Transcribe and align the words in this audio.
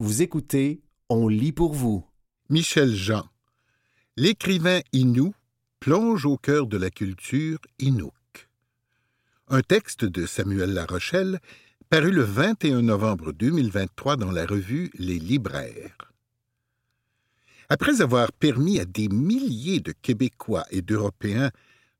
Vous 0.00 0.22
écoutez 0.22 0.80
On 1.08 1.26
lit 1.26 1.50
pour 1.50 1.74
vous. 1.74 2.06
Michel 2.50 2.94
Jean. 2.94 3.28
L'écrivain 4.16 4.80
Inou 4.92 5.34
plonge 5.80 6.24
au 6.24 6.36
cœur 6.36 6.68
de 6.68 6.76
la 6.76 6.88
culture 6.88 7.58
Inuk. 7.80 8.14
Un 9.48 9.60
texte 9.60 10.04
de 10.04 10.24
Samuel 10.24 10.72
Larochelle 10.72 11.40
paru 11.90 12.12
le 12.12 12.22
21 12.22 12.82
novembre 12.82 13.32
2023 13.32 14.16
dans 14.16 14.30
la 14.30 14.46
revue 14.46 14.92
Les 15.00 15.18
Libraires. 15.18 16.12
Après 17.68 18.00
avoir 18.00 18.30
permis 18.30 18.78
à 18.78 18.84
des 18.84 19.08
milliers 19.08 19.80
de 19.80 19.90
Québécois 19.90 20.64
et 20.70 20.80
d'Européens 20.80 21.50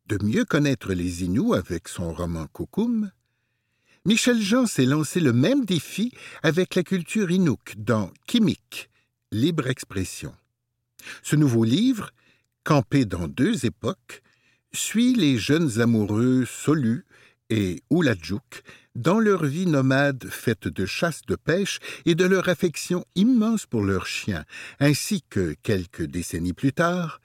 de 0.06 0.24
mieux 0.24 0.44
connaître 0.44 0.92
les 0.92 1.24
Inuits 1.24 1.56
avec 1.56 1.88
son 1.88 2.12
roman 2.12 2.46
Koukoum, 2.52 3.10
Michel 4.04 4.40
Jean 4.40 4.66
s'est 4.66 4.86
lancé 4.86 5.20
le 5.20 5.32
même 5.32 5.64
défi 5.64 6.12
avec 6.42 6.74
la 6.74 6.82
culture 6.82 7.30
Inuk 7.30 7.74
dans 7.76 8.10
Kimik, 8.26 8.90
Libre 9.32 9.66
expression. 9.66 10.34
Ce 11.22 11.36
nouveau 11.36 11.64
livre, 11.64 12.10
campé 12.64 13.04
dans 13.04 13.28
deux 13.28 13.66
époques, 13.66 14.22
suit 14.72 15.14
les 15.14 15.36
jeunes 15.36 15.80
amoureux 15.80 16.44
Solu 16.46 17.04
et 17.50 17.82
Ouladjouk 17.90 18.62
dans 18.94 19.18
leur 19.20 19.44
vie 19.44 19.66
nomade 19.66 20.26
faite 20.28 20.68
de 20.68 20.86
chasse 20.86 21.22
de 21.22 21.36
pêche 21.36 21.78
et 22.04 22.14
de 22.14 22.24
leur 22.24 22.48
affection 22.48 23.04
immense 23.14 23.66
pour 23.66 23.82
leurs 23.82 24.06
chiens, 24.06 24.44
ainsi 24.80 25.22
que, 25.28 25.54
quelques 25.62 26.04
décennies 26.04 26.52
plus 26.52 26.72
tard, 26.72 27.20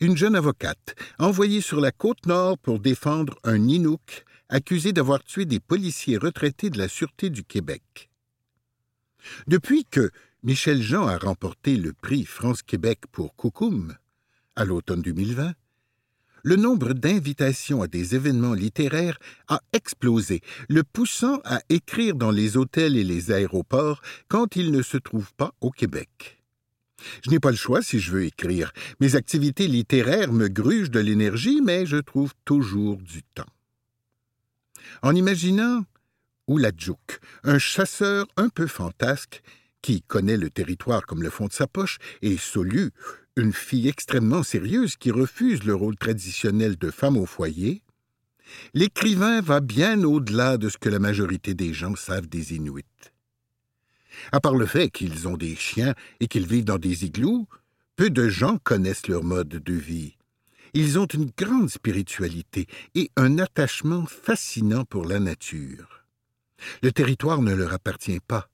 une 0.00 0.16
jeune 0.16 0.34
avocate 0.34 0.94
envoyée 1.18 1.60
sur 1.60 1.80
la 1.80 1.92
côte 1.92 2.26
nord 2.26 2.56
pour 2.58 2.78
défendre 2.78 3.38
un 3.44 3.68
Inuk 3.68 4.24
accusé 4.50 4.92
d'avoir 4.92 5.24
tué 5.24 5.46
des 5.46 5.60
policiers 5.60 6.18
retraités 6.18 6.68
de 6.68 6.78
la 6.78 6.88
Sûreté 6.88 7.30
du 7.30 7.44
Québec. 7.44 8.10
Depuis 9.46 9.84
que 9.84 10.10
Michel 10.42 10.82
Jean 10.82 11.06
a 11.06 11.16
remporté 11.16 11.76
le 11.76 11.92
prix 11.92 12.24
France-Québec 12.24 13.00
pour 13.12 13.34
Coucoum, 13.34 13.94
à 14.56 14.64
l'automne 14.64 15.02
2020, 15.02 15.54
le 16.42 16.56
nombre 16.56 16.94
d'invitations 16.94 17.82
à 17.82 17.86
des 17.86 18.14
événements 18.14 18.54
littéraires 18.54 19.18
a 19.48 19.60
explosé, 19.72 20.40
le 20.68 20.82
poussant 20.82 21.40
à 21.44 21.60
écrire 21.68 22.14
dans 22.14 22.30
les 22.30 22.56
hôtels 22.56 22.96
et 22.96 23.04
les 23.04 23.30
aéroports 23.30 24.00
quand 24.28 24.56
il 24.56 24.72
ne 24.72 24.82
se 24.82 24.96
trouve 24.96 25.32
pas 25.34 25.52
au 25.60 25.70
Québec. 25.70 26.42
Je 27.24 27.30
n'ai 27.30 27.40
pas 27.40 27.50
le 27.50 27.56
choix 27.56 27.82
si 27.82 27.98
je 27.98 28.12
veux 28.12 28.24
écrire. 28.24 28.72
Mes 29.00 29.16
activités 29.16 29.66
littéraires 29.66 30.32
me 30.32 30.48
grugent 30.48 30.90
de 30.90 31.00
l'énergie, 31.00 31.60
mais 31.62 31.86
je 31.86 31.96
trouve 31.96 32.32
toujours 32.44 32.96
du 32.96 33.22
temps. 33.22 33.46
En 35.02 35.14
imaginant 35.14 35.84
Ouladjouk, 36.46 37.20
un 37.44 37.58
chasseur 37.58 38.26
un 38.36 38.48
peu 38.48 38.66
fantasque 38.66 39.42
qui 39.82 40.02
connaît 40.02 40.36
le 40.36 40.50
territoire 40.50 41.06
comme 41.06 41.22
le 41.22 41.30
fond 41.30 41.46
de 41.46 41.52
sa 41.52 41.66
poche, 41.66 41.98
et 42.22 42.36
Solu, 42.36 42.90
une 43.36 43.52
fille 43.52 43.88
extrêmement 43.88 44.42
sérieuse 44.42 44.96
qui 44.96 45.10
refuse 45.10 45.64
le 45.64 45.74
rôle 45.74 45.96
traditionnel 45.96 46.76
de 46.76 46.90
femme 46.90 47.16
au 47.16 47.26
foyer, 47.26 47.82
l'écrivain 48.74 49.40
va 49.40 49.60
bien 49.60 50.02
au-delà 50.02 50.58
de 50.58 50.68
ce 50.68 50.76
que 50.76 50.88
la 50.88 50.98
majorité 50.98 51.54
des 51.54 51.72
gens 51.72 51.94
savent 51.96 52.28
des 52.28 52.54
Inuits. 52.54 52.84
À 54.32 54.40
part 54.40 54.56
le 54.56 54.66
fait 54.66 54.90
qu'ils 54.90 55.28
ont 55.28 55.36
des 55.36 55.54
chiens 55.54 55.94
et 56.18 56.26
qu'ils 56.26 56.46
vivent 56.46 56.64
dans 56.64 56.78
des 56.78 57.04
igloos, 57.04 57.46
peu 57.96 58.10
de 58.10 58.28
gens 58.28 58.58
connaissent 58.58 59.08
leur 59.08 59.24
mode 59.24 59.48
de 59.48 59.72
vie. 59.72 60.16
Ils 60.74 60.98
ont 60.98 61.06
une 61.06 61.30
grande 61.36 61.70
spiritualité 61.70 62.66
et 62.94 63.10
un 63.16 63.38
attachement 63.38 64.06
fascinant 64.06 64.84
pour 64.84 65.04
la 65.04 65.18
nature. 65.18 66.04
Le 66.82 66.92
territoire 66.92 67.42
ne 67.42 67.54
leur 67.54 67.72
appartient 67.72 68.20
pas, 68.20 68.48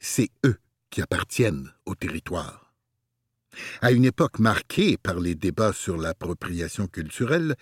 c'est 0.00 0.30
eux 0.44 0.58
qui 0.90 1.00
appartiennent 1.02 1.72
au 1.86 1.94
territoire. 1.94 2.74
À 3.80 3.92
une 3.92 4.04
époque 4.04 4.38
marquée 4.38 4.98
par 4.98 5.18
les 5.18 5.34
débats 5.34 5.72
sur 5.72 5.96
l'appropriation 5.96 6.86
culturelle, 6.86 7.54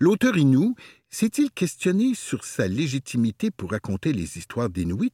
l'auteur 0.00 0.36
Inou 0.36 0.74
s'est-il 1.10 1.50
questionné 1.50 2.14
sur 2.14 2.44
sa 2.44 2.66
légitimité 2.66 3.50
pour 3.50 3.72
raconter 3.72 4.12
les 4.12 4.38
histoires 4.38 4.70
d'Inuits 4.70 5.12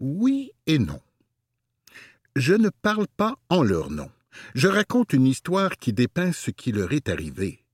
Oui 0.00 0.50
et 0.66 0.78
non. 0.78 1.00
Je 2.34 2.54
ne 2.54 2.70
parle 2.70 3.06
pas 3.16 3.36
en 3.48 3.62
leur 3.62 3.90
nom. 3.90 4.10
Je 4.54 4.68
raconte 4.68 5.12
une 5.12 5.26
histoire 5.26 5.76
qui 5.76 5.92
dépeint 5.92 6.32
ce 6.32 6.50
qui 6.50 6.72
leur 6.72 6.92
est 6.92 7.08
arrivé. 7.08 7.64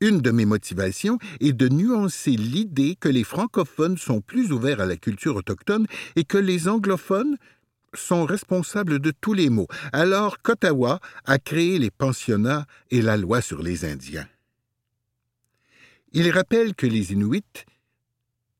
Une 0.00 0.20
de 0.20 0.30
mes 0.30 0.44
motivations 0.44 1.18
est 1.40 1.52
de 1.52 1.68
nuancer 1.68 2.32
l'idée 2.32 2.96
que 2.98 3.08
les 3.08 3.24
francophones 3.24 3.96
sont 3.96 4.20
plus 4.20 4.52
ouverts 4.52 4.80
à 4.80 4.86
la 4.86 4.96
culture 4.96 5.36
autochtone 5.36 5.86
et 6.16 6.24
que 6.24 6.38
les 6.38 6.68
anglophones 6.68 7.36
sont 7.94 8.24
responsables 8.24 9.00
de 9.00 9.10
tous 9.10 9.34
les 9.34 9.50
maux, 9.50 9.66
alors 9.92 10.40
qu'Ottawa 10.42 11.00
a 11.24 11.38
créé 11.38 11.78
les 11.78 11.90
pensionnats 11.90 12.66
et 12.90 13.02
la 13.02 13.16
loi 13.16 13.40
sur 13.40 13.62
les 13.62 13.84
Indiens. 13.84 14.28
Il 16.12 16.30
rappelle 16.30 16.74
que 16.74 16.86
les 16.86 17.12
Inuits 17.12 17.64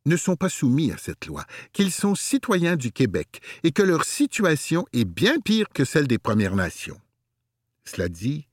ne 0.07 0.17
sont 0.17 0.37
pas 0.37 0.49
soumis 0.49 0.93
à 0.93 0.97
cette 0.97 1.27
loi, 1.27 1.45
qu'ils 1.73 1.93
sont 1.93 2.15
citoyens 2.15 2.77
du 2.77 2.93
Québec 2.93 3.41
et 3.63 3.73
que 3.73 3.83
leur 3.83 4.05
situation 4.05 4.87
est 4.93 5.05
bien 5.05 5.39
pire 5.41 5.69
que 5.69 5.85
celle 5.85 6.07
des 6.07 6.19
Premières 6.19 6.57
Nations. 6.57 7.01
Cela 7.85 8.09
dit, 8.09 8.47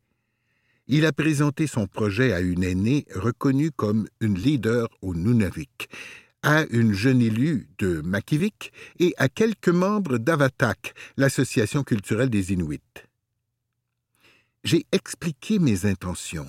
il 0.88 1.06
a 1.06 1.12
présenté 1.12 1.68
son 1.68 1.86
projet 1.88 2.34
à 2.34 2.40
une 2.40 2.64
aînée 2.64 3.06
reconnue 3.14 3.72
comme 3.72 4.08
une 4.22 4.38
leader 4.38 4.88
au 5.02 5.14
Nunavik, 5.14 5.90
à 6.44 6.66
une 6.70 6.94
jeune 6.94 7.22
élue 7.22 7.68
de 7.78 8.02
Makivik 8.02 8.72
et 9.00 9.14
à 9.18 9.28
quelques 9.28 9.70
membres 9.70 10.18
d'Avatak, 10.18 10.94
l'association 11.18 11.84
culturelle 11.84 12.30
des 12.30 12.54
Inuits. 12.54 12.82
J'ai 14.64 14.86
expliqué 14.92 15.60
mes 15.60 15.86
intentions, 15.86 16.48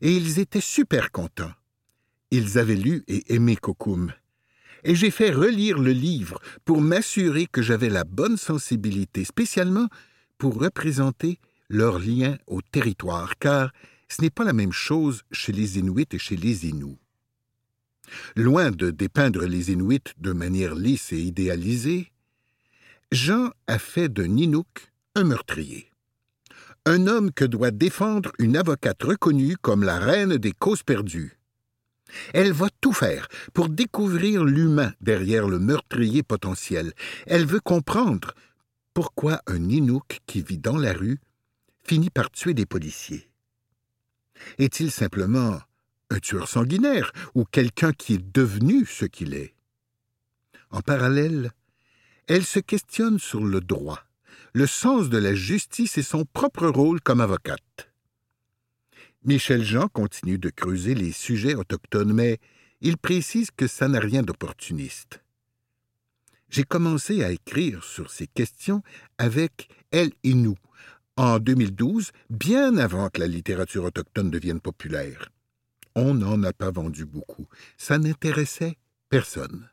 et 0.00 0.12
ils 0.12 0.38
étaient 0.38 0.60
super 0.60 1.10
contents. 1.10 1.52
Ils 2.30 2.58
avaient 2.58 2.76
lu 2.76 3.04
et 3.08 3.34
aimé 3.34 3.56
Kokum, 3.56 4.12
et 4.84 4.94
j'ai 4.94 5.10
fait 5.10 5.30
relire 5.30 5.78
le 5.78 5.92
livre 5.92 6.40
pour 6.64 6.80
m'assurer 6.80 7.46
que 7.46 7.62
j'avais 7.62 7.88
la 7.88 8.04
bonne 8.04 8.36
sensibilité, 8.36 9.24
spécialement 9.24 9.88
pour 10.36 10.60
représenter 10.60 11.40
leur 11.68 11.98
lien 11.98 12.36
au 12.46 12.62
territoire, 12.62 13.38
car 13.38 13.72
ce 14.08 14.22
n'est 14.22 14.30
pas 14.30 14.44
la 14.44 14.52
même 14.52 14.72
chose 14.72 15.22
chez 15.32 15.52
les 15.52 15.78
Inuits 15.78 16.08
et 16.12 16.18
chez 16.18 16.36
les 16.36 16.66
Inuits. 16.66 17.00
Loin 18.36 18.70
de 18.70 18.90
dépeindre 18.90 19.44
les 19.44 19.70
Inuits 19.72 20.14
de 20.18 20.32
manière 20.32 20.74
lisse 20.74 21.12
et 21.12 21.20
idéalisée, 21.20 22.12
Jean 23.12 23.50
a 23.66 23.78
fait 23.78 24.08
de 24.08 24.24
Ninook 24.24 24.92
un 25.14 25.24
meurtrier. 25.24 25.90
Un 26.86 27.06
homme 27.06 27.32
que 27.32 27.44
doit 27.44 27.70
défendre 27.70 28.32
une 28.38 28.56
avocate 28.56 29.02
reconnue 29.02 29.56
comme 29.60 29.82
la 29.82 29.98
reine 29.98 30.36
des 30.36 30.52
causes 30.52 30.82
perdues. 30.82 31.37
Elle 32.32 32.52
va 32.52 32.68
tout 32.80 32.92
faire 32.92 33.28
pour 33.52 33.68
découvrir 33.68 34.44
l'humain 34.44 34.92
derrière 35.00 35.48
le 35.48 35.58
meurtrier 35.58 36.22
potentiel. 36.22 36.92
Elle 37.26 37.46
veut 37.46 37.60
comprendre 37.60 38.34
pourquoi 38.94 39.40
un 39.46 39.58
Ninook 39.58 40.20
qui 40.26 40.42
vit 40.42 40.58
dans 40.58 40.76
la 40.76 40.92
rue 40.92 41.20
finit 41.84 42.10
par 42.10 42.30
tuer 42.30 42.54
des 42.54 42.66
policiers. 42.66 43.30
Est-il 44.58 44.90
simplement 44.90 45.60
un 46.10 46.18
tueur 46.18 46.48
sanguinaire 46.48 47.12
ou 47.34 47.44
quelqu'un 47.44 47.92
qui 47.92 48.14
est 48.14 48.32
devenu 48.34 48.86
ce 48.86 49.04
qu'il 49.04 49.34
est? 49.34 49.54
En 50.70 50.80
parallèle, 50.80 51.52
elle 52.26 52.44
se 52.44 52.58
questionne 52.58 53.18
sur 53.18 53.44
le 53.44 53.60
droit, 53.60 54.02
le 54.52 54.66
sens 54.66 55.08
de 55.08 55.18
la 55.18 55.34
justice 55.34 55.98
et 55.98 56.02
son 56.02 56.24
propre 56.24 56.66
rôle 56.66 57.00
comme 57.00 57.20
avocate. 57.20 57.87
Michel 59.28 59.62
Jean 59.62 59.88
continue 59.88 60.38
de 60.38 60.48
creuser 60.48 60.94
les 60.94 61.12
sujets 61.12 61.54
autochtones, 61.54 62.14
mais 62.14 62.38
il 62.80 62.96
précise 62.96 63.50
que 63.54 63.66
ça 63.66 63.86
n'a 63.86 64.00
rien 64.00 64.22
d'opportuniste. 64.22 65.22
J'ai 66.48 66.64
commencé 66.64 67.22
à 67.22 67.30
écrire 67.30 67.84
sur 67.84 68.10
ces 68.10 68.26
questions 68.26 68.82
avec 69.18 69.68
Elle 69.90 70.12
et 70.24 70.32
nous, 70.32 70.56
en 71.18 71.40
2012, 71.40 72.10
bien 72.30 72.78
avant 72.78 73.10
que 73.10 73.20
la 73.20 73.26
littérature 73.26 73.84
autochtone 73.84 74.30
devienne 74.30 74.60
populaire. 74.60 75.28
On 75.94 76.14
n'en 76.14 76.42
a 76.42 76.54
pas 76.54 76.70
vendu 76.70 77.04
beaucoup. 77.04 77.48
Ça 77.76 77.98
n'intéressait 77.98 78.78
personne. 79.10 79.68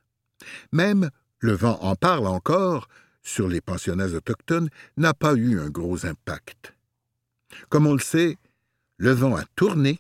Même 0.74 1.10
Le 1.40 1.54
vent 1.54 1.80
en 1.80 1.96
parle 1.96 2.28
encore 2.28 2.90
sur 3.24 3.48
les 3.48 3.62
pensionnats 3.62 4.08
autochtones 4.08 4.68
n'a 4.98 5.14
pas 5.14 5.34
eu 5.34 5.62
un 5.62 5.70
gros 5.70 6.06
impact. 6.06 6.74
Comme 7.70 7.88
on 7.88 7.94
le 7.94 8.00
sait, 8.00 8.38
le 8.98 9.12
vent 9.12 9.36
a 9.36 9.44
tourné 9.56 10.00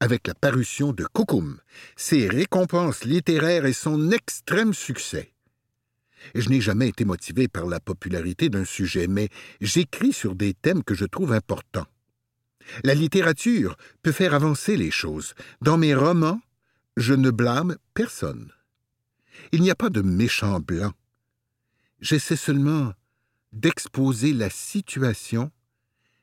avec 0.00 0.26
la 0.26 0.34
parution 0.34 0.92
de 0.92 1.04
Koukoum, 1.04 1.60
ses 1.96 2.26
récompenses 2.26 3.04
littéraires 3.04 3.66
et 3.66 3.72
son 3.72 4.10
extrême 4.10 4.72
succès. 4.72 5.34
Je 6.34 6.48
n'ai 6.48 6.60
jamais 6.60 6.88
été 6.88 7.04
motivé 7.04 7.48
par 7.48 7.66
la 7.66 7.80
popularité 7.80 8.48
d'un 8.48 8.64
sujet, 8.64 9.06
mais 9.08 9.28
j'écris 9.60 10.12
sur 10.12 10.34
des 10.34 10.54
thèmes 10.54 10.84
que 10.84 10.94
je 10.94 11.04
trouve 11.04 11.32
importants. 11.32 11.86
La 12.84 12.94
littérature 12.94 13.76
peut 14.02 14.12
faire 14.12 14.34
avancer 14.34 14.76
les 14.76 14.90
choses. 14.90 15.34
Dans 15.60 15.76
mes 15.76 15.94
romans, 15.94 16.40
je 16.96 17.14
ne 17.14 17.30
blâme 17.30 17.76
personne. 17.94 18.52
Il 19.52 19.62
n'y 19.62 19.70
a 19.70 19.74
pas 19.74 19.90
de 19.90 20.02
méchant 20.02 20.60
blanc. 20.60 20.92
J'essaie 22.00 22.36
seulement 22.36 22.92
d'exposer 23.52 24.32
la 24.32 24.50
situation 24.50 25.50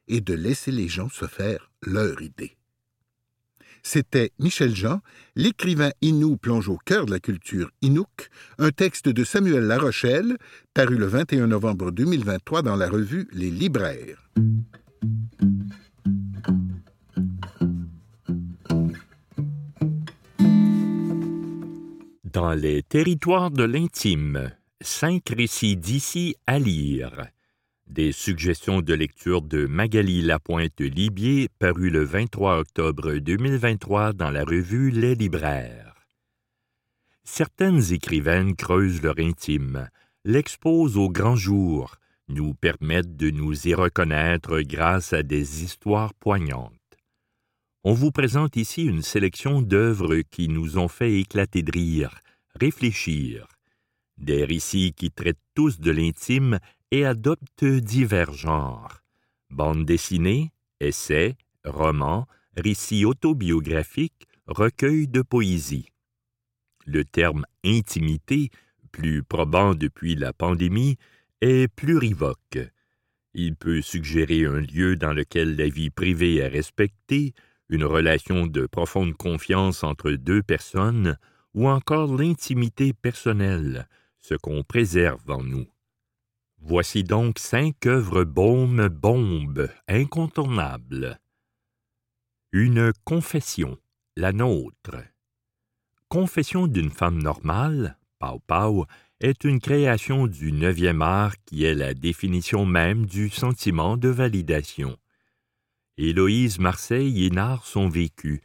et 0.08 0.22
de 0.22 0.34
laisser 0.34 0.72
les 0.72 0.88
gens 0.88 1.10
se 1.10 1.26
faire 1.26 1.67
leur 1.86 2.22
idée. 2.22 2.58
C'était 3.84 4.32
Michel 4.40 4.76
Jean, 4.76 5.00
l'écrivain 5.36 5.92
Inou 6.02 6.36
plonge 6.36 6.68
au 6.68 6.78
cœur 6.78 7.06
de 7.06 7.12
la 7.12 7.20
culture 7.20 7.72
Inuk, 7.82 8.30
un 8.58 8.72
texte 8.72 9.08
de 9.08 9.24
Samuel 9.24 9.64
Larochelle, 9.64 10.38
paru 10.74 10.98
le 10.98 11.06
21 11.06 11.48
novembre 11.48 11.92
2023 11.92 12.64
dans 12.64 12.76
la 12.76 12.90
revue 12.90 13.30
Les 13.32 13.50
Libraires. 13.50 14.30
Dans 22.26 22.54
les 22.54 22.84
territoires 22.84 23.52
de 23.52 23.64
l'intime, 23.64 24.52
cinq 24.82 25.30
récits 25.30 25.78
d'ici 25.78 26.36
à 26.46 26.60
lire. 26.60 27.30
Des 27.90 28.12
suggestions 28.12 28.82
de 28.82 28.94
lecture 28.94 29.42
de 29.42 29.66
Magali 29.66 30.22
Lapointe-Libier, 30.22 31.48
paru 31.58 31.90
le 31.90 32.04
23 32.04 32.60
octobre 32.60 33.14
2023 33.14 34.12
dans 34.12 34.30
la 34.30 34.44
revue 34.44 34.92
Les 34.92 35.16
Libraires. 35.16 35.96
Certaines 37.24 37.94
écrivaines 37.94 38.58
creusent 38.58 39.02
leur 39.02 39.18
intime, 39.20 39.90
l'exposent 40.26 40.98
au 40.98 41.10
grand 41.10 41.38
jour, 41.38 41.96
nous 42.28 42.54
permettent 42.54 43.16
de 43.16 43.30
nous 43.30 43.68
y 43.68 43.74
reconnaître 43.74 44.60
grâce 44.62 45.14
à 45.14 45.24
des 45.24 45.64
histoires 45.64 46.14
poignantes. 46.14 46.74
On 47.86 47.94
vous 47.94 48.12
présente 48.12 48.58
ici 48.58 48.84
une 48.84 49.02
sélection 49.02 49.62
d'œuvres 49.62 50.18
qui 50.30 50.50
nous 50.50 50.78
ont 50.78 50.90
fait 50.90 51.22
éclater 51.22 51.64
de 51.64 51.72
rire, 51.72 52.20
réfléchir, 52.54 53.48
des 54.18 54.44
récits 54.44 54.94
qui 54.94 55.10
traitent 55.10 55.38
tous 55.56 55.80
de 55.80 55.92
l'intime 55.92 56.60
et 56.92 57.06
adoptent 57.06 57.66
divers 57.66 58.34
genres. 58.34 59.02
Bande 59.50 59.86
dessinée, 59.86 60.52
essais, 60.80 61.36
romans, 61.64 62.28
récits 62.56 63.06
autobiographiques, 63.06 64.28
recueils 64.48 65.08
de 65.08 65.22
poésie. 65.22 65.90
Le 66.86 67.04
terme 67.04 67.46
intimité, 67.66 68.50
plus 68.92 69.24
probant 69.24 69.76
depuis 69.76 70.16
la 70.16 70.34
pandémie, 70.34 70.98
est 71.42 71.68
plurivoque. 71.68 72.60
Il 73.34 73.56
peut 73.56 73.82
suggérer 73.82 74.46
un 74.46 74.62
lieu 74.62 74.96
dans 74.96 75.14
lequel 75.14 75.56
la 75.56 75.68
vie 75.68 75.90
privée 75.90 76.38
est 76.38 76.48
respectée, 76.48 77.34
une 77.70 77.84
relation 77.84 78.48
de 78.48 78.66
profonde 78.66 79.14
confiance 79.14 79.84
entre 79.84 80.12
deux 80.12 80.42
personnes, 80.42 81.18
ou 81.54 81.68
encore 81.68 82.16
l'intimité 82.16 82.94
personnelle, 82.94 83.88
ce 84.22 84.36
qu'on 84.36 84.64
préserve 84.64 85.30
en 85.30 85.44
nous. 85.44 85.68
Voici 86.70 87.06
donc 87.06 87.40
cinq 87.40 87.86
œuvres 87.86 88.26
baumes 88.26 88.90
bombes 88.90 89.70
incontournables. 89.88 91.18
Une 92.52 92.92
confession, 93.06 93.78
la 94.18 94.34
nôtre. 94.34 94.98
Confession 96.10 96.68
d'une 96.68 96.90
femme 96.90 97.24
normale, 97.24 97.98
Pau 98.20 98.42
Pau, 98.46 98.86
est 99.22 99.46
une 99.46 99.62
création 99.62 100.28
du 100.28 100.52
neuvième 100.52 101.02
art 101.02 101.36
qui 101.46 101.64
est 101.64 101.74
la 101.74 101.94
définition 101.94 102.66
même 102.66 103.06
du 103.06 103.30
sentiment 103.30 103.96
de 103.96 104.10
validation. 104.10 104.98
Héloïse 105.98 106.60
Marseille 106.60 107.28
y 107.28 107.32
narre 107.32 107.66
son 107.66 107.88
vécu, 107.88 108.42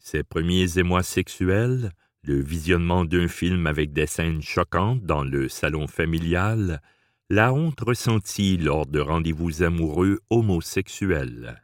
ses 0.00 0.24
premiers 0.24 0.78
émois 0.78 1.04
sexuels, 1.04 1.92
le 2.24 2.40
visionnement 2.40 3.04
d'un 3.04 3.28
film 3.28 3.68
avec 3.68 3.92
des 3.92 4.08
scènes 4.08 4.42
choquantes 4.42 5.04
dans 5.04 5.22
le 5.22 5.48
salon 5.48 5.86
familial, 5.86 6.82
la 7.30 7.52
honte 7.52 7.80
ressentie 7.80 8.56
lors 8.56 8.86
de 8.86 9.00
rendez-vous 9.00 9.62
amoureux 9.62 10.20
homosexuels. 10.30 11.62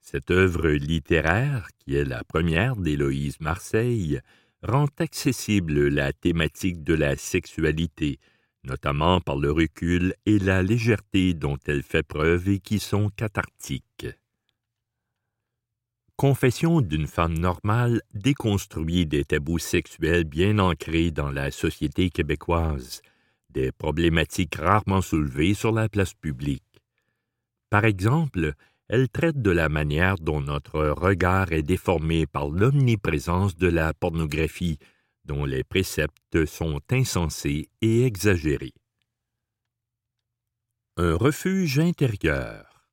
Cette 0.00 0.30
œuvre 0.30 0.68
littéraire, 0.68 1.68
qui 1.78 1.96
est 1.96 2.04
la 2.04 2.22
première 2.22 2.76
d'Héloïse 2.76 3.40
Marseille, 3.40 4.20
rend 4.62 4.88
accessible 4.98 5.88
la 5.88 6.12
thématique 6.12 6.84
de 6.84 6.94
la 6.94 7.16
sexualité, 7.16 8.20
notamment 8.62 9.20
par 9.20 9.36
le 9.36 9.50
recul 9.50 10.14
et 10.26 10.38
la 10.38 10.62
légèreté 10.62 11.34
dont 11.34 11.58
elle 11.66 11.82
fait 11.82 12.04
preuve 12.04 12.48
et 12.48 12.60
qui 12.60 12.78
sont 12.78 13.10
cathartiques. 13.10 14.06
Confession 16.16 16.80
d'une 16.80 17.06
femme 17.06 17.36
normale 17.36 18.00
déconstruit 18.14 19.04
des 19.04 19.24
tabous 19.24 19.58
sexuels 19.58 20.24
bien 20.24 20.58
ancrés 20.58 21.10
dans 21.10 21.30
la 21.30 21.50
société 21.50 22.08
québécoise, 22.10 23.02
des 23.50 23.72
problématiques 23.72 24.56
rarement 24.56 25.00
soulevées 25.00 25.54
sur 25.54 25.72
la 25.72 25.88
place 25.88 26.14
publique. 26.14 26.62
Par 27.70 27.84
exemple, 27.84 28.54
elle 28.88 29.08
traite 29.08 29.42
de 29.42 29.50
la 29.50 29.68
manière 29.68 30.16
dont 30.16 30.40
notre 30.40 30.80
regard 30.80 31.52
est 31.52 31.62
déformé 31.62 32.26
par 32.26 32.48
l'omniprésence 32.48 33.56
de 33.56 33.66
la 33.66 33.92
pornographie, 33.92 34.78
dont 35.24 35.44
les 35.44 35.64
préceptes 35.64 36.44
sont 36.46 36.80
insensés 36.90 37.68
et 37.80 38.04
exagérés. 38.04 38.74
Un 40.96 41.14
refuge 41.14 41.78
intérieur. 41.78 42.88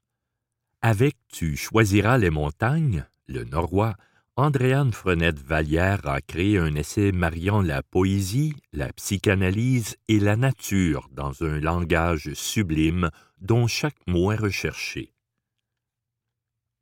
Avec 0.81 1.15
Tu 1.29 1.55
choisiras 1.55 2.17
les 2.17 2.31
montagnes, 2.31 3.05
le 3.27 3.43
Norrois, 3.43 3.95
Andréane 4.35 4.93
Frenette-Vallière 4.93 6.07
a 6.07 6.19
créé 6.19 6.57
un 6.57 6.73
essai 6.73 7.11
mariant 7.11 7.61
la 7.61 7.83
poésie, 7.83 8.55
la 8.71 8.91
psychanalyse 8.93 9.95
et 10.07 10.19
la 10.19 10.35
nature 10.35 11.07
dans 11.11 11.43
un 11.43 11.59
langage 11.59 12.33
sublime 12.33 13.11
dont 13.41 13.67
chaque 13.67 14.07
mot 14.07 14.31
est 14.31 14.37
recherché. 14.37 15.13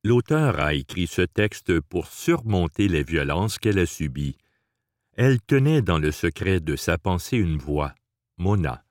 L'auteur 0.06 0.62
a 0.62 0.74
écrit 0.74 1.08
ce 1.08 1.24
texte 1.24 1.82
pour 1.82 2.08
surmonter 2.08 2.88
les 2.88 3.04
violences 3.04 3.60
qu'elle 3.60 3.80
a 3.80 3.86
subies. 3.86 4.38
Elle 5.18 5.42
tenait 5.42 5.82
dans 5.82 6.00
le 6.00 6.12
secret 6.12 6.62
de 6.62 6.78
sa 6.78 6.98
pensée 6.98 7.36
une 7.36 7.58
voix, 7.58 7.94
Mona. 8.38 8.86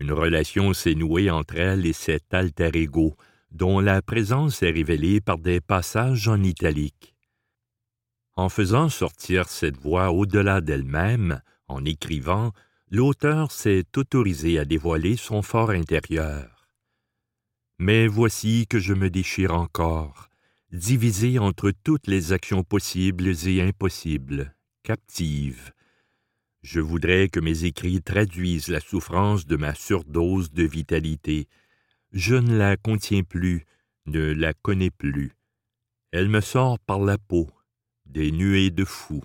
Une 0.00 0.10
relation 0.10 0.72
s'est 0.72 0.96
nouée 0.96 1.30
entre 1.30 1.54
elle 1.54 1.86
et 1.86 1.92
cet 1.92 2.34
alter 2.34 2.70
ego, 2.74 3.16
dont 3.52 3.78
la 3.78 4.02
présence 4.02 4.60
est 4.64 4.72
révélée 4.72 5.20
par 5.20 5.38
des 5.38 5.60
passages 5.60 6.26
en 6.26 6.42
italique. 6.42 7.15
En 8.36 8.50
faisant 8.50 8.90
sortir 8.90 9.48
cette 9.48 9.78
voix 9.78 10.12
au-delà 10.12 10.60
d'elle-même, 10.60 11.40
en 11.68 11.84
écrivant, 11.86 12.52
l'auteur 12.90 13.50
s'est 13.50 13.86
autorisé 13.96 14.58
à 14.58 14.66
dévoiler 14.66 15.16
son 15.16 15.40
fort 15.40 15.70
intérieur. 15.70 16.68
Mais 17.78 18.06
voici 18.06 18.66
que 18.68 18.78
je 18.78 18.92
me 18.92 19.08
déchire 19.08 19.54
encore, 19.54 20.28
divisé 20.70 21.38
entre 21.38 21.70
toutes 21.70 22.06
les 22.06 22.32
actions 22.32 22.62
possibles 22.62 23.32
et 23.46 23.62
impossibles, 23.62 24.54
captive. 24.82 25.72
Je 26.62 26.80
voudrais 26.80 27.28
que 27.28 27.40
mes 27.40 27.64
écrits 27.64 28.02
traduisent 28.02 28.68
la 28.68 28.80
souffrance 28.80 29.46
de 29.46 29.56
ma 29.56 29.74
surdose 29.74 30.52
de 30.52 30.64
vitalité, 30.64 31.48
je 32.12 32.34
ne 32.34 32.56
la 32.56 32.76
contiens 32.76 33.22
plus, 33.22 33.64
ne 34.06 34.32
la 34.32 34.52
connais 34.52 34.90
plus. 34.90 35.32
Elle 36.12 36.28
me 36.28 36.40
sort 36.40 36.78
par 36.78 36.98
la 37.00 37.18
peau, 37.18 37.50
des 38.16 38.32
nuées 38.32 38.70
de 38.70 38.86
fou. 38.86 39.22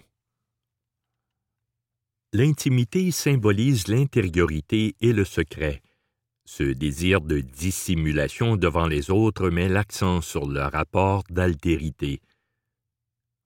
L'intimité 2.34 3.10
symbolise 3.12 3.88
l'intériorité 3.88 4.98
et 5.00 5.14
le 5.14 5.24
secret. 5.24 5.82
Ce 6.44 6.64
désir 6.64 7.22
de 7.22 7.40
dissimulation 7.40 8.58
devant 8.58 8.88
les 8.88 9.10
autres 9.10 9.50
met 9.50 9.70
l'accent 9.70 10.20
sur 10.20 10.46
le 10.46 10.64
rapport 10.64 11.24
d'altérité. 11.30 12.20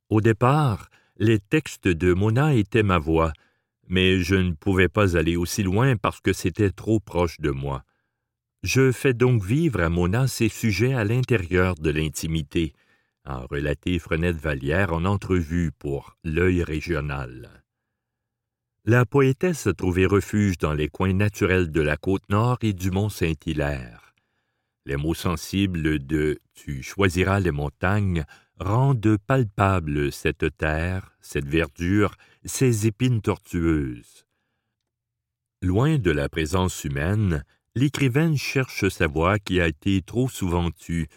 Au 0.10 0.20
départ, 0.20 0.90
les 1.18 1.38
textes 1.38 1.88
de 1.88 2.12
Mona 2.14 2.56
étaient 2.56 2.82
ma 2.82 2.98
voix, 2.98 3.32
mais 3.88 4.22
je 4.22 4.34
ne 4.34 4.54
pouvais 4.54 4.90
pas 4.90 5.16
aller 5.16 5.36
aussi 5.36 5.62
loin 5.62 5.96
parce 5.96 6.22
que 6.22 6.34
c'était 6.34 6.72
trop 6.72 7.00
proche 7.00 7.40
de 7.40 7.52
moi. 7.52 7.84
Je 8.64 8.92
fais 8.92 9.14
donc 9.14 9.44
vivre 9.44 9.80
à 9.82 9.90
Mona 9.90 10.26
ces 10.26 10.50
sujets 10.50 10.96
à 10.96 11.04
l'intérieur 11.04 11.76
de 11.76 11.92
l'intimité, 11.92 12.74
a 13.26 13.40
relaté 13.50 14.00
Frenette 14.00 14.38
Vallière 14.38 14.94
en 14.94 15.06
entrevue 15.06 15.72
pour 15.78 16.18
L'œil 16.24 16.64
régional. 16.64 17.64
La 18.86 19.06
poétesse 19.06 19.68
a 19.68 19.74
trouvé 19.74 20.06
refuge 20.06 20.58
dans 20.60 20.74
les 20.74 20.90
coins 20.90 21.14
naturels 21.14 21.72
de 21.72 21.82
la 21.82 21.98
côte 21.98 22.30
nord 22.30 22.60
et 22.62 22.74
du 22.74 22.92
mont 22.92 23.10
Saint-Hilaire. 23.10 24.14
Les 24.86 24.96
mots 24.96 25.16
sensibles 25.16 25.98
de 26.06 26.38
Tu 26.54 26.84
choisiras 26.84 27.40
les 27.40 27.52
montagnes 27.52 28.26
rendent 28.60 29.18
palpable 29.26 30.12
cette 30.12 30.56
terre, 30.58 31.12
cette 31.20 31.48
verdure, 31.48 32.16
ces 32.46 32.86
épines 32.86 33.22
tortueuses. 33.22 34.28
Loin 35.64 35.98
de 35.98 36.12
la 36.12 36.30
présence 36.30 36.84
humaine, 36.84 37.44
l'écrivaine 37.74 38.38
cherche 38.38 38.88
sa 38.90 39.08
voix 39.08 39.40
qui 39.40 39.60
a 39.60 39.68
été 39.68 40.04
trop 40.04 40.30
souvent 40.30 40.70
tue 40.70 41.08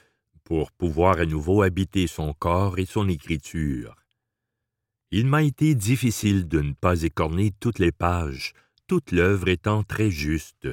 pour 0.48 0.72
pouvoir 0.72 1.18
à 1.18 1.26
nouveau 1.26 1.60
habiter 1.60 2.06
son 2.06 2.32
corps 2.32 2.78
et 2.78 2.86
son 2.86 3.06
écriture. 3.06 3.94
Il 5.10 5.26
m'a 5.26 5.42
été 5.42 5.74
difficile 5.74 6.48
de 6.48 6.62
ne 6.62 6.72
pas 6.72 7.02
écorner 7.02 7.52
toutes 7.60 7.78
les 7.78 7.92
pages, 7.92 8.54
toute 8.86 9.12
l'œuvre 9.12 9.48
étant 9.48 9.82
très 9.82 10.10
juste, 10.10 10.66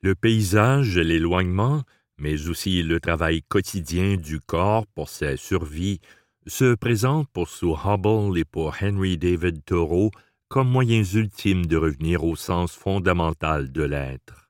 Le 0.00 0.14
paysage, 0.14 0.96
l'éloignement, 0.96 1.82
mais 2.16 2.48
aussi 2.48 2.82
le 2.82 2.98
travail 2.98 3.42
quotidien 3.42 4.16
du 4.16 4.40
corps 4.40 4.86
pour 4.86 5.10
sa 5.10 5.36
survie, 5.36 6.00
se 6.46 6.74
présentent 6.74 7.28
pour 7.28 7.50
Sue 7.50 7.74
Hubble 7.84 8.38
et 8.38 8.46
pour 8.46 8.74
Henry 8.80 9.18
David 9.18 9.62
Thoreau 9.66 10.12
comme 10.48 10.70
moyens 10.70 11.12
ultimes 11.12 11.66
de 11.66 11.76
revenir 11.76 12.24
au 12.24 12.36
sens 12.36 12.74
fondamental 12.74 13.70
de 13.70 13.82
l'être. 13.82 14.48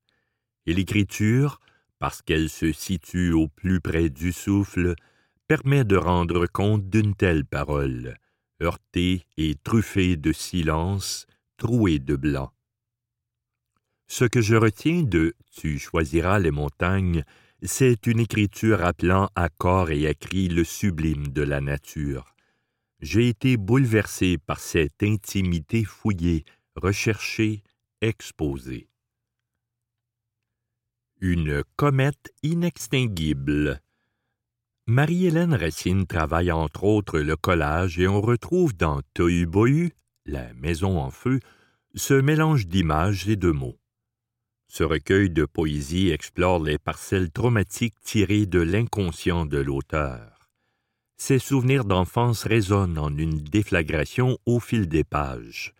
Et 0.67 0.75
l'écriture, 0.75 1.59
parce 1.99 2.23
qu'elle 2.23 2.49
se 2.49 2.73
situe 2.73 3.33
au 3.33 3.49
plus 3.49 3.81
près 3.81 4.09
du 4.09 4.33
souffle, 4.33 4.95
permet 5.47 5.85
de 5.85 5.97
rendre 5.97 6.47
compte 6.47 6.88
d'une 6.88 7.14
telle 7.14 7.45
parole, 7.45 8.17
heurtée 8.62 9.25
et 9.37 9.55
truffée 9.62 10.17
de 10.17 10.33
silence, 10.33 11.26
trouée 11.57 11.99
de 11.99 12.17
blanc. 12.17 12.52
Ce 14.07 14.25
que 14.25 14.40
je 14.40 14.57
retiens 14.57 15.02
de 15.02 15.35
Tu 15.50 15.78
choisiras 15.78 16.38
les 16.38 16.50
montagnes, 16.50 17.25
c'est 17.62 18.07
une 18.07 18.21
écriture 18.21 18.85
appelant 18.85 19.28
à 19.35 19.49
corps 19.49 19.90
et 19.90 20.07
à 20.07 20.12
le 20.33 20.64
sublime 20.64 21.28
de 21.28 21.43
la 21.43 21.61
nature. 21.61 22.35
J'ai 23.00 23.28
été 23.28 23.57
bouleversé 23.57 24.38
par 24.38 24.61
cette 24.61 25.02
intimité 25.02 25.85
fouillée, 25.85 26.45
recherchée, 26.76 27.62
exposée. 28.00 28.88
Une 31.20 31.64
comète 31.75 32.32
inextinguible. 32.44 33.80
Marie-Hélène 34.87 35.52
Racine 35.52 36.06
travaille 36.06 36.52
entre 36.52 36.84
autres 36.84 37.18
le 37.18 37.34
collage 37.34 37.98
et 37.98 38.06
on 38.06 38.20
retrouve 38.20 38.76
dans 38.76 39.00
Tohu 39.14 39.90
la 40.26 40.54
maison 40.54 40.96
en 41.00 41.10
feu, 41.10 41.40
ce 41.96 42.14
mélange 42.14 42.68
d'images 42.68 43.28
et 43.28 43.34
de 43.34 43.50
mots. 43.50 43.80
Ce 44.68 44.84
recueil 44.84 45.28
de 45.28 45.44
poésie 45.44 46.10
explore 46.10 46.62
les 46.62 46.78
parcelles 46.78 47.32
traumatiques 47.32 47.98
tirées 48.00 48.46
de 48.46 48.60
l'inconscient 48.60 49.44
de 49.44 49.58
l'auteur. 49.58 50.48
Ses 51.16 51.40
souvenirs 51.40 51.84
d'enfance 51.84 52.44
résonnent 52.44 52.98
en 52.98 53.10
une 53.16 53.40
déflagration 53.40 54.38
au 54.46 54.60
fil 54.60 54.87
des 54.87 55.02
pages. 55.02 55.75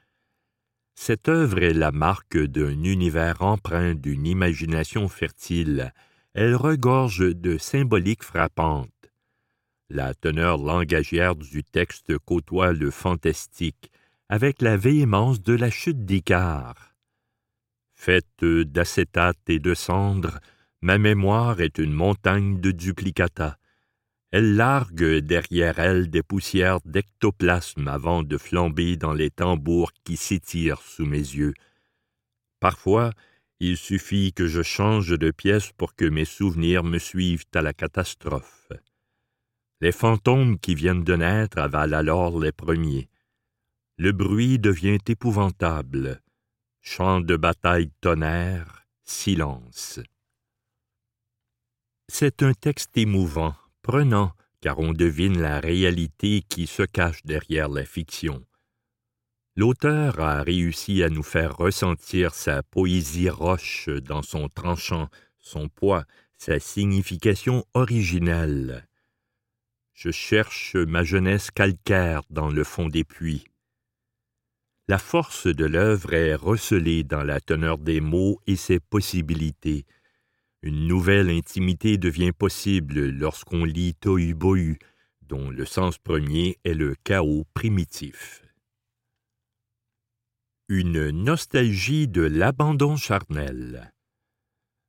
Cette 1.01 1.29
œuvre 1.29 1.63
est 1.63 1.75
la 1.75 1.93
marque 1.93 2.37
d'un 2.37 2.83
univers 2.83 3.41
empreint 3.41 3.95
d'une 3.95 4.27
imagination 4.27 5.07
fertile. 5.09 5.95
Elle 6.35 6.57
regorge 6.57 7.35
de 7.37 7.57
symboliques 7.57 8.25
frappantes. 8.25 8.91
La 9.91 10.13
teneur 10.13 10.59
langagière 10.59 11.37
du 11.37 11.63
texte 11.63 12.19
côtoie 12.19 12.73
le 12.73 12.91
fantastique 12.91 13.93
avec 14.29 14.61
la 14.61 14.77
véhémence 14.77 15.41
de 15.41 15.55
la 15.55 15.71
chute 15.71 16.05
d'Icare. 16.05 16.97
Faite 17.95 18.45
d'acétate 18.45 19.49
et 19.49 19.61
de 19.61 19.75
cendres, 19.75 20.41
ma 20.83 20.99
mémoire 20.99 21.61
est 21.61 21.79
une 21.79 21.93
montagne 21.93 22.61
de 22.61 22.73
duplicata. 22.73 23.57
Elle 24.31 24.57
largue 24.57 25.19
derrière 25.19 25.79
elle 25.79 26.11
des 26.11 26.23
poussières 26.23 26.81
d'ectoplasme 26.85 27.89
avant 27.89 28.23
de 28.23 28.37
flamber 28.37 28.97
dans 28.97 29.15
les 29.15 29.31
tambours 29.31 29.93
qui 30.05 30.17
s'étirent 30.17 30.83
sous 30.83 31.07
mes 31.07 31.17
yeux. 31.17 31.55
Parfois, 32.61 33.13
il 33.61 33.77
suffit 33.77 34.33
que 34.33 34.47
je 34.47 34.63
change 34.63 35.19
de 35.19 35.31
pièce 35.31 35.73
pour 35.73 35.95
que 35.95 36.05
mes 36.05 36.27
souvenirs 36.27 36.85
me 36.85 36.99
suivent 36.99 37.47
à 37.55 37.63
la 37.63 37.73
catastrophe. 37.73 38.71
Les 39.81 39.93
fantômes 39.93 40.59
qui 40.59 40.75
viennent 40.75 41.05
de 41.05 41.17
naître 41.17 41.59
avalent 41.59 41.97
alors 41.97 42.39
les 42.39 42.53
premiers. 42.53 43.09
Le 43.97 44.13
bruit 44.13 44.59
devient 44.59 44.99
épouvantable. 45.07 46.21
Chant 46.81 47.21
de 47.21 47.37
bataille 47.37 47.91
tonnerre, 48.01 48.87
silence. 49.05 50.01
C'est 52.09 52.43
un 52.43 52.55
texte 52.55 52.97
émouvant, 52.97 53.55
car 54.61 54.79
on 54.79 54.93
devine 54.93 55.41
la 55.41 55.61
réalité 55.61 56.43
qui 56.43 56.67
se 56.67 56.83
cache 56.83 57.23
derrière 57.25 57.69
la 57.69 57.85
fiction. 57.85 58.45
L'auteur 59.57 60.21
a 60.21 60.43
réussi 60.43 61.03
à 61.03 61.09
nous 61.09 61.23
faire 61.23 61.57
ressentir 61.57 62.35
sa 62.35 62.63
poésie 62.63 63.31
roche 63.31 63.89
dans 63.89 64.23
son 64.23 64.49
tranchant, 64.49 65.09
son 65.39 65.69
poids, 65.69 66.05
sa 66.37 66.61
signification 66.61 67.65
originelle. 67.75 68.87
Je 69.95 70.11
cherche 70.11 70.77
ma 70.77 71.03
jeunesse 71.03 71.51
calcaire 71.51 72.23
dans 72.31 72.51
le 72.51 72.63
fond 72.65 72.89
des 72.89 73.05
puits. 73.05 73.47
La 74.87 74.99
force 74.99 75.47
de 75.47 75.65
l'œuvre 75.65 76.15
est 76.15 76.35
recelée 76.35 77.05
dans 77.05 77.25
la 77.25 77.41
teneur 77.41 77.79
des 77.79 78.01
mots 78.01 78.41
et 78.47 78.57
ses 78.57 78.81
possibilités. 78.81 79.87
Une 80.63 80.89
nouvelle 80.89 81.31
intimité 81.31 81.99
devient 81.99 82.33
possible 82.33 83.11
lorsqu'on 83.11 83.65
lit 83.65 83.95
Tohu 83.95 84.35
dont 85.23 85.51
le 85.51 85.65
sens 85.65 85.99
premier 85.99 86.59
est 86.65 86.75
le 86.75 86.97
chaos 87.05 87.45
primitif. 87.55 88.43
Une 90.69 91.11
nostalgie 91.11 92.09
de 92.09 92.23
l'abandon 92.23 92.97
charnel. 92.97 93.93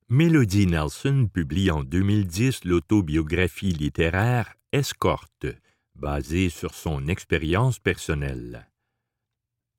Mélodie 0.09 0.65
Nelson 0.65 1.29
publie 1.31 1.69
en 1.69 1.83
2010 1.83 2.65
l'autobiographie 2.65 3.73
littéraire 3.73 4.55
Escorte, 4.71 5.45
basée 5.93 6.49
sur 6.49 6.73
son 6.73 7.07
expérience 7.07 7.77
personnelle. 7.77 8.67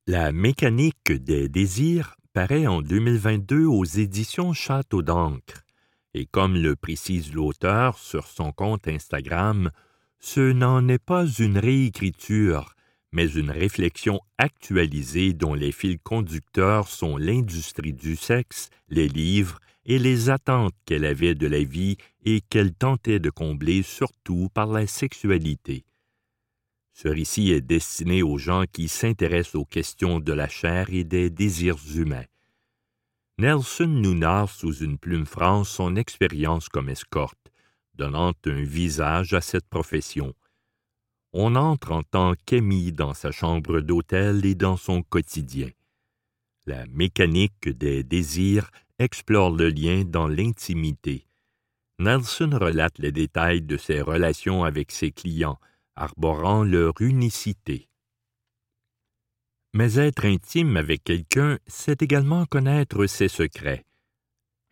La 0.06 0.30
mécanique 0.30 1.10
des 1.10 1.48
désirs 1.48 2.16
paraît 2.32 2.66
en 2.66 2.80
2022 2.80 3.64
aux 3.64 3.84
éditions 3.84 4.52
Château 4.52 5.02
d'encre, 5.02 5.64
et 6.14 6.26
comme 6.26 6.56
le 6.56 6.76
précise 6.76 7.32
l'auteur 7.32 7.98
sur 7.98 8.26
son 8.26 8.52
compte 8.52 8.88
Instagram, 8.88 9.70
ce 10.18 10.52
n'en 10.52 10.86
est 10.88 11.02
pas 11.02 11.26
une 11.26 11.58
réécriture, 11.58 12.74
mais 13.12 13.30
une 13.30 13.50
réflexion 13.50 14.20
actualisée 14.38 15.32
dont 15.32 15.54
les 15.54 15.72
fils 15.72 15.98
conducteurs 16.02 16.88
sont 16.88 17.16
l'industrie 17.16 17.92
du 17.92 18.16
sexe, 18.16 18.70
les 18.88 19.08
livres 19.08 19.58
et 19.86 19.98
les 19.98 20.30
attentes 20.30 20.74
qu'elle 20.84 21.04
avait 21.04 21.34
de 21.34 21.46
la 21.46 21.62
vie 21.64 21.96
et 22.24 22.40
qu'elle 22.42 22.74
tentait 22.74 23.18
de 23.18 23.30
combler 23.30 23.82
surtout 23.82 24.48
par 24.52 24.66
la 24.66 24.86
sexualité. 24.86 25.84
Ce 26.92 27.08
récit 27.08 27.50
est 27.50 27.62
destiné 27.62 28.22
aux 28.22 28.36
gens 28.36 28.64
qui 28.70 28.88
s'intéressent 28.88 29.54
aux 29.54 29.64
questions 29.64 30.20
de 30.20 30.32
la 30.32 30.48
chair 30.48 30.88
et 30.92 31.04
des 31.04 31.30
désirs 31.30 31.78
humains. 31.94 32.26
Nelson 33.40 33.86
nous 33.86 34.14
narre 34.14 34.50
sous 34.50 34.84
une 34.84 34.98
plume 34.98 35.24
franche 35.24 35.70
son 35.70 35.96
expérience 35.96 36.68
comme 36.68 36.90
escorte, 36.90 37.50
donnant 37.94 38.34
un 38.44 38.62
visage 38.62 39.32
à 39.32 39.40
cette 39.40 39.66
profession. 39.66 40.34
On 41.32 41.56
entre 41.56 41.92
en 41.92 42.02
tant 42.02 42.34
qu'ami 42.44 42.92
dans 42.92 43.14
sa 43.14 43.30
chambre 43.30 43.80
d'hôtel 43.80 44.44
et 44.44 44.54
dans 44.54 44.76
son 44.76 45.02
quotidien. 45.02 45.70
La 46.66 46.84
mécanique 46.88 47.66
des 47.66 48.04
désirs 48.04 48.70
explore 48.98 49.56
le 49.56 49.70
lien 49.70 50.04
dans 50.04 50.28
l'intimité. 50.28 51.26
Nelson 51.98 52.50
relate 52.52 52.98
les 52.98 53.10
détails 53.10 53.62
de 53.62 53.78
ses 53.78 54.02
relations 54.02 54.64
avec 54.64 54.92
ses 54.92 55.12
clients, 55.12 55.58
arborant 55.96 56.62
leur 56.62 56.92
unicité. 57.00 57.89
Mais 59.72 59.98
être 59.98 60.24
intime 60.24 60.76
avec 60.76 61.04
quelqu'un, 61.04 61.58
c'est 61.66 62.02
également 62.02 62.44
connaître 62.44 63.06
ses 63.06 63.28
secrets. 63.28 63.84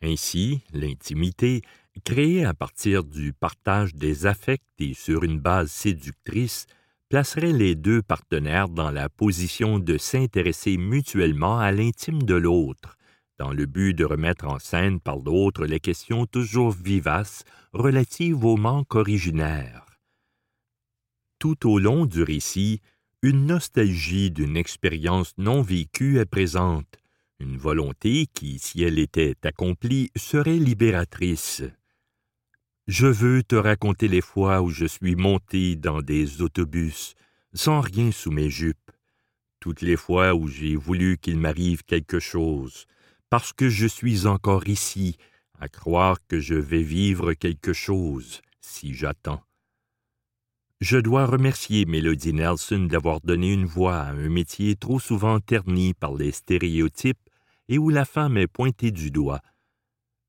Ainsi, 0.03 0.63
l'intimité, 0.73 1.63
créée 2.05 2.45
à 2.45 2.55
partir 2.55 3.05
du 3.05 3.33
partage 3.33 3.95
des 3.95 4.27
affects 4.27 4.63
et 4.79 4.95
sur 4.95 5.23
une 5.23 5.39
base 5.39 5.71
séductrice, 5.71 6.67
placerait 7.09 7.53
les 7.53 7.75
deux 7.75 8.03
partenaires 8.03 8.69
dans 8.69 8.91
la 8.91 9.09
position 9.09 9.79
de 9.79 9.99
s'intéresser 9.99 10.77
mutuellement 10.77 11.59
à 11.59 11.73
l'intime 11.73 12.23
de 12.23 12.35
l'autre, 12.35 12.97
dans 13.39 13.53
le 13.53 13.67
but 13.67 13.95
de 13.95 14.05
remettre 14.05 14.47
en 14.47 14.59
scène 14.59 15.01
par 15.01 15.17
l'autre 15.17 15.65
les 15.65 15.81
questions 15.81 16.27
toujours 16.27 16.73
vivaces 16.73 17.45
relatives 17.73 18.45
au 18.45 18.57
manque 18.57 18.95
originaire. 18.95 19.87
Tout 21.39 21.71
au 21.71 21.79
long 21.79 22.05
du 22.05 22.23
récit, 22.23 22.81
une 23.23 23.47
nostalgie 23.47 24.31
d'une 24.31 24.57
expérience 24.57 25.33
non 25.39 25.61
vécue 25.61 26.21
est 26.21 26.27
présente, 26.27 26.87
une 27.41 27.57
volonté 27.57 28.27
qui, 28.33 28.61
si 28.61 28.83
elle 28.85 28.99
était 28.99 29.35
accomplie, 29.43 30.11
serait 30.17 30.59
libératrice. 30.59 31.63
Je 32.87 33.07
veux 33.07 33.43
te 33.43 33.57
raconter 33.57 34.07
les 34.07 34.21
fois 34.21 34.63
où 34.63 34.71
je 34.71 34.87
suis 34.87 35.17
monté 35.17 35.75
dans 35.75 36.01
des 36.01 36.43
autobus, 36.43 37.15
sans 37.53 37.81
rien 37.81 38.13
sous 38.13 38.31
mes 38.31 38.51
jupes, 38.51 38.91
toutes 39.59 39.83
les 39.83 39.97
fois 39.97 40.35
où 40.35 40.47
j'ai 40.47 40.77
voulu 40.77 41.19
qu'il 41.19 41.39
m'arrive 41.39 41.83
quelque 41.85 42.21
chose, 42.21 42.87
parce 43.31 43.53
que 43.53 43.69
je 43.69 43.87
suis 43.87 44.27
encore 44.27 44.69
ici, 44.69 45.17
à 45.59 45.69
croire 45.69 46.19
que 46.29 46.39
je 46.39 46.55
vais 46.55 46.85
vivre 46.85 47.33
quelque 47.35 47.73
chose, 47.73 48.43
si 48.61 48.95
j'attends. 48.95 49.43
Je 50.81 50.97
dois 50.97 51.27
remercier 51.27 51.87
Melody 51.87 52.33
Nelson 52.33 52.87
d'avoir 52.89 53.21
donné 53.21 53.53
une 53.53 53.65
voix 53.65 53.97
à 53.97 54.13
un 54.13 54.29
métier 54.29 54.77
trop 54.77 55.01
souvent 55.01 55.41
terni 55.41 55.93
par 55.93 56.15
les 56.15 56.31
stéréotypes 56.31 57.19
et 57.69 57.79
où 57.79 57.91
la 57.91 58.05
femme 58.05 58.37
est 58.37 58.47
pointée 58.47 58.93
du 58.93 59.11
doigt. 59.11 59.41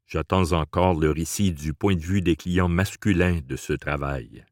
J'attends 0.08 0.54
encore 0.54 1.00
le 1.00 1.12
récit 1.12 1.52
du 1.52 1.76
point 1.76 1.96
de 1.96 2.02
vue 2.02 2.22
des 2.22 2.36
clients 2.36 2.68
masculins 2.68 3.42
de 3.46 3.56
ce 3.56 3.74
travail. 3.74 4.44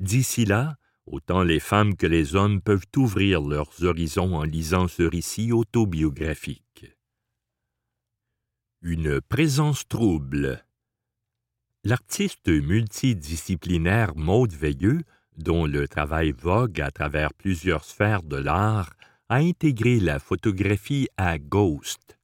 D'ici 0.00 0.44
là, 0.44 0.76
autant 1.06 1.44
les 1.44 1.60
femmes 1.60 1.94
que 1.94 2.08
les 2.08 2.34
hommes 2.34 2.60
peuvent 2.60 2.86
ouvrir 2.96 3.42
leurs 3.42 3.84
horizons 3.84 4.34
en 4.34 4.42
lisant 4.42 4.88
ce 4.88 5.04
récit 5.04 5.52
autobiographique. 5.52 6.86
Une 8.80 9.20
présence 9.20 9.86
trouble. 9.86 10.64
L'artiste 11.84 12.46
multidisciplinaire 12.46 14.14
Maude 14.14 14.52
Veilleux, 14.52 15.00
dont 15.36 15.66
le 15.66 15.88
travail 15.88 16.30
vogue 16.30 16.80
à 16.80 16.92
travers 16.92 17.34
plusieurs 17.34 17.84
sphères 17.84 18.22
de 18.22 18.36
l'art, 18.36 18.92
a 19.28 19.38
intégré 19.38 19.98
la 19.98 20.20
photographie 20.20 21.08
à 21.16 21.40
Ghost. 21.40 22.20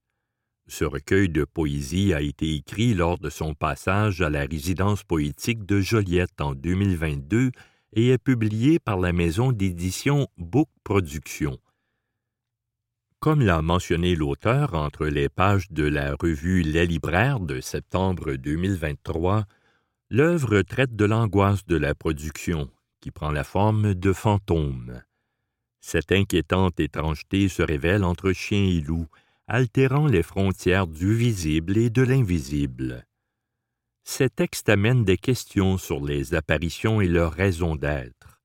Ce 0.68 0.84
recueil 0.84 1.28
de 1.28 1.44
poésie 1.44 2.14
a 2.14 2.20
été 2.20 2.54
écrit 2.54 2.94
lors 2.94 3.18
de 3.18 3.30
son 3.30 3.54
passage 3.54 4.22
à 4.22 4.30
la 4.30 4.44
résidence 4.44 5.02
poétique 5.02 5.66
de 5.66 5.80
Joliette 5.80 6.40
en 6.40 6.54
2022 6.54 7.50
et 7.94 8.10
est 8.10 8.18
publié 8.18 8.78
par 8.78 9.00
la 9.00 9.12
maison 9.12 9.50
d'édition 9.50 10.28
Book 10.36 10.68
Productions. 10.84 11.58
Comme 13.20 13.40
l'a 13.40 13.62
mentionné 13.62 14.14
l'auteur 14.14 14.74
entre 14.74 15.06
les 15.06 15.28
pages 15.28 15.72
de 15.72 15.82
la 15.82 16.14
revue 16.14 16.62
Les 16.62 16.86
Libraires 16.86 17.40
de 17.40 17.60
septembre 17.60 18.34
2023, 18.34 19.44
l'œuvre 20.08 20.62
traite 20.62 20.94
de 20.94 21.04
l'angoisse 21.04 21.66
de 21.66 21.76
la 21.76 21.96
production, 21.96 22.70
qui 23.00 23.10
prend 23.10 23.32
la 23.32 23.42
forme 23.42 23.94
de 23.94 24.12
fantômes. 24.12 25.02
Cette 25.80 26.12
inquiétante 26.12 26.78
étrangeté 26.78 27.48
se 27.48 27.62
révèle 27.62 28.04
entre 28.04 28.30
chien 28.30 28.62
et 28.62 28.80
loup, 28.80 29.08
altérant 29.48 30.06
les 30.06 30.22
frontières 30.22 30.86
du 30.86 31.12
visible 31.12 31.76
et 31.76 31.90
de 31.90 32.02
l'invisible. 32.02 33.04
Ces 34.04 34.30
textes 34.30 34.68
amènent 34.68 35.04
des 35.04 35.18
questions 35.18 35.76
sur 35.76 36.04
les 36.04 36.34
apparitions 36.34 37.00
et 37.00 37.08
leur 37.08 37.32
raison 37.32 37.74
d'être, 37.74 38.37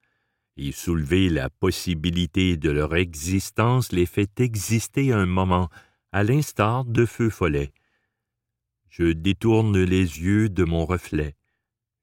et 0.58 0.72
soulever 0.72 1.30
la 1.30 1.50
possibilité 1.50 2.58
de 2.58 2.70
leur 2.70 2.96
existence 2.96 3.92
les 3.92 4.06
fait 4.06 4.40
exister 4.40 5.12
un 5.12 5.26
moment, 5.26 5.70
à 6.12 6.24
l'instar 6.24 6.86
de 6.86 7.06
Feu 7.06 7.30
Follet. 7.30 7.74
Je 8.90 9.12
détourne 9.12 9.82
les 9.82 10.20
yeux 10.22 10.50
de 10.50 10.64
mon 10.64 10.86
reflet. 10.86 11.36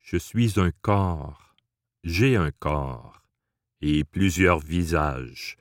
Je 0.01 0.17
suis 0.17 0.59
un 0.59 0.73
corps. 0.83 1.55
J'ai 2.03 2.35
un 2.35 2.51
corps 2.51 3.23
et 3.81 4.05
plusieurs 4.05 4.59
visages, 4.59 5.57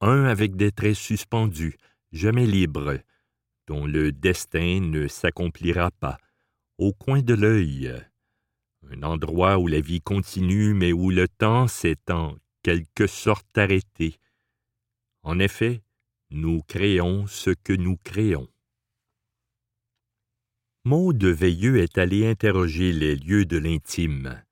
un 0.00 0.24
avec 0.24 0.56
des 0.56 0.72
traits 0.72 0.96
suspendus, 0.96 1.76
jamais 2.12 2.46
libres, 2.46 2.98
dont 3.66 3.86
le 3.86 4.12
destin 4.12 4.80
ne 4.80 5.08
s'accomplira 5.08 5.90
pas, 5.92 6.18
au 6.78 6.92
coin 6.92 7.22
de 7.22 7.34
l'œil, 7.34 7.94
un 8.92 9.02
endroit 9.02 9.58
où 9.58 9.66
la 9.66 9.80
vie 9.80 10.00
continue, 10.00 10.74
mais 10.74 10.92
où 10.92 11.10
le 11.10 11.28
temps 11.28 11.68
s'est 11.68 12.10
en 12.10 12.36
quelque 12.62 13.06
sorte 13.06 13.56
arrêté. 13.58 14.16
En 15.22 15.38
effet, 15.38 15.82
nous 16.30 16.62
créons 16.62 17.26
ce 17.26 17.50
que 17.50 17.72
nous 17.72 17.96
créons. 17.96 18.48
Maud 20.84 21.24
Veilleux 21.24 21.78
est 21.78 21.96
allé 21.96 22.26
interroger 22.26 22.92
les 22.92 23.16
lieux 23.16 23.46
de 23.46 23.56
l'intime. 23.56 24.42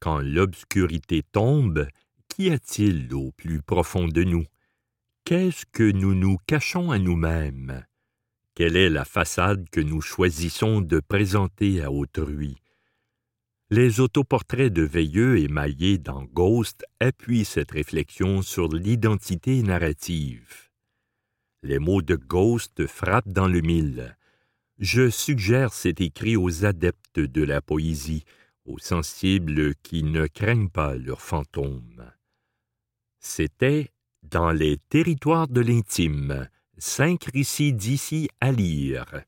Quand 0.00 0.18
l'obscurité 0.18 1.22
tombe, 1.22 1.86
qu'y 2.28 2.50
a-t-il 2.50 3.12
au 3.14 3.30
plus 3.32 3.62
profond 3.62 4.08
de 4.08 4.24
nous? 4.24 4.46
Qu'est-ce 5.24 5.66
que 5.66 5.88
nous 5.88 6.14
nous 6.14 6.38
cachons 6.46 6.90
à 6.90 6.98
nous-mêmes? 6.98 7.84
Quelle 8.54 8.76
est 8.76 8.90
la 8.90 9.04
façade 9.04 9.68
que 9.70 9.80
nous 9.80 10.00
choisissons 10.00 10.80
de 10.80 10.98
présenter 10.98 11.82
à 11.82 11.92
autrui? 11.92 12.56
Les 13.72 14.00
autoportraits 14.00 14.72
de 14.72 14.82
Veilleux 14.82 15.38
émaillés 15.38 15.96
dans 15.96 16.24
Ghost 16.24 16.84
appuient 16.98 17.44
cette 17.44 17.70
réflexion 17.70 18.42
sur 18.42 18.66
l'identité 18.66 19.62
narrative. 19.62 20.70
Les 21.62 21.78
mots 21.78 22.02
de 22.02 22.16
Ghost 22.16 22.88
frappent 22.88 23.28
dans 23.28 23.46
le 23.46 23.60
mille. 23.60 24.16
Je 24.78 25.08
suggère 25.08 25.72
cet 25.72 26.00
écrit 26.00 26.36
aux 26.36 26.64
adeptes 26.64 27.20
de 27.20 27.44
la 27.44 27.62
poésie, 27.62 28.24
aux 28.64 28.80
sensibles 28.80 29.76
qui 29.84 30.02
ne 30.02 30.26
craignent 30.26 30.70
pas 30.70 30.96
leurs 30.96 31.22
fantômes. 31.22 32.10
C'était 33.20 33.92
Dans 34.24 34.50
les 34.50 34.78
territoires 34.88 35.46
de 35.46 35.60
l'intime, 35.60 36.48
cinq 36.76 37.26
récits 37.32 37.72
d'ici 37.72 38.30
à 38.40 38.50
lire. 38.50 39.22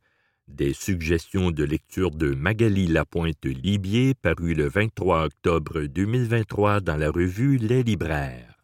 Des 0.48 0.74
suggestions 0.74 1.50
de 1.50 1.64
lecture 1.64 2.10
de 2.10 2.34
Magali 2.34 2.86
Lapointe-Libier 2.86 4.14
paru 4.14 4.54
le 4.54 4.68
23 4.68 5.24
octobre 5.26 5.82
2023 5.82 6.80
dans 6.80 6.96
la 6.96 7.10
revue 7.10 7.58
Les 7.58 7.82
Libraires. 7.82 8.58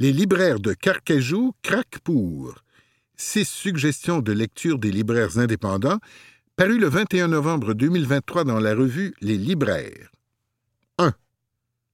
Les 0.00 0.12
libraires 0.12 0.60
de 0.60 0.74
Carcajou 0.74 1.52
craquent 1.62 2.00
pour. 2.00 2.54
Six 3.16 3.48
suggestions 3.48 4.20
de 4.20 4.32
lecture 4.32 4.78
des 4.78 4.90
libraires 4.90 5.38
indépendants 5.38 5.98
paru 6.56 6.78
le 6.78 6.88
21 6.88 7.28
novembre 7.28 7.72
2023 7.72 8.44
dans 8.44 8.58
la 8.58 8.74
revue 8.74 9.14
Les 9.20 9.38
Libraires. 9.38 10.10
1. 10.98 11.12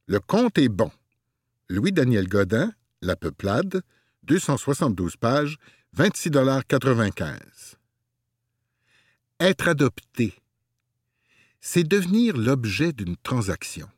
Le 0.07 0.20
conte 0.20 0.59
est 0.59 0.68
bon. 0.68 0.90
Louis-Daniel 1.71 2.27
Godin, 2.27 2.73
La 3.01 3.15
Peuplade, 3.15 3.83
272 4.25 5.17
pages, 5.17 5.57
26,95 5.97 7.77
Être 9.39 9.69
adopté. 9.69 10.35
C'est 11.61 11.85
devenir 11.85 12.37
l'objet 12.37 12.93
d'une 12.93 13.17
transaction. 13.17 13.89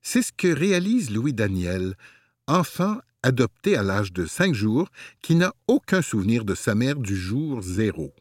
C'est 0.00 0.22
ce 0.22 0.32
que 0.32 0.48
réalise 0.48 1.10
Louis-Daniel, 1.10 1.94
enfant 2.46 2.98
adopté 3.22 3.76
à 3.76 3.82
l'âge 3.82 4.14
de 4.14 4.24
cinq 4.24 4.54
jours, 4.54 4.88
qui 5.20 5.34
n'a 5.34 5.52
aucun 5.66 6.00
souvenir 6.00 6.46
de 6.46 6.54
sa 6.54 6.74
mère 6.74 6.96
du 6.96 7.16
jour 7.16 7.60
zéro 7.60 8.14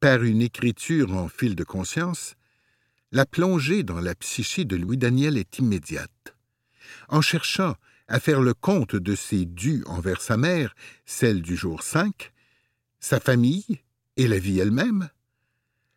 par 0.00 0.22
une 0.22 0.42
écriture 0.42 1.12
en 1.12 1.28
fil 1.28 1.56
de 1.56 1.64
conscience, 1.64 2.34
la 3.10 3.26
plongée 3.26 3.82
dans 3.82 4.00
la 4.00 4.14
psyché 4.14 4.64
de 4.64 4.76
Louis 4.76 4.96
Daniel 4.96 5.36
est 5.36 5.58
immédiate. 5.58 6.37
En 7.08 7.20
cherchant 7.20 7.74
à 8.08 8.20
faire 8.20 8.40
le 8.40 8.54
compte 8.54 8.96
de 8.96 9.14
ses 9.14 9.44
dus 9.44 9.82
envers 9.86 10.20
sa 10.20 10.36
mère, 10.36 10.74
celle 11.04 11.42
du 11.42 11.56
jour 11.56 11.82
5, 11.82 12.32
sa 13.00 13.20
famille 13.20 13.80
et 14.16 14.26
la 14.26 14.38
vie 14.38 14.58
elle-même, 14.58 15.08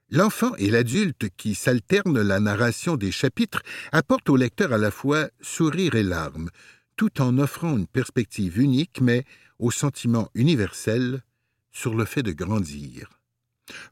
l'enfant 0.10 0.54
et 0.58 0.70
l'adulte 0.70 1.30
qui 1.38 1.56
s'alternent 1.56 2.22
la 2.22 2.40
narration 2.40 2.98
des 2.98 3.12
chapitres 3.12 3.64
apportent 3.92 4.30
au 4.30 4.36
lecteur 4.36 4.74
à 4.74 4.78
la 4.78 4.92
fois 4.92 5.30
sourire 5.40 5.96
et 5.96 6.04
larmes, 6.04 6.50
tout 6.98 7.22
en 7.22 7.38
offrant 7.40 7.78
une 7.78 7.88
perspective 7.88 8.60
unique 8.60 9.00
mais 9.02 9.24
au 9.58 9.72
sentiment 9.72 10.30
universel 10.36 11.24
sur 11.72 11.96
le 11.96 12.06
fait 12.06 12.24
de 12.24 12.34
grandir. 12.34 13.10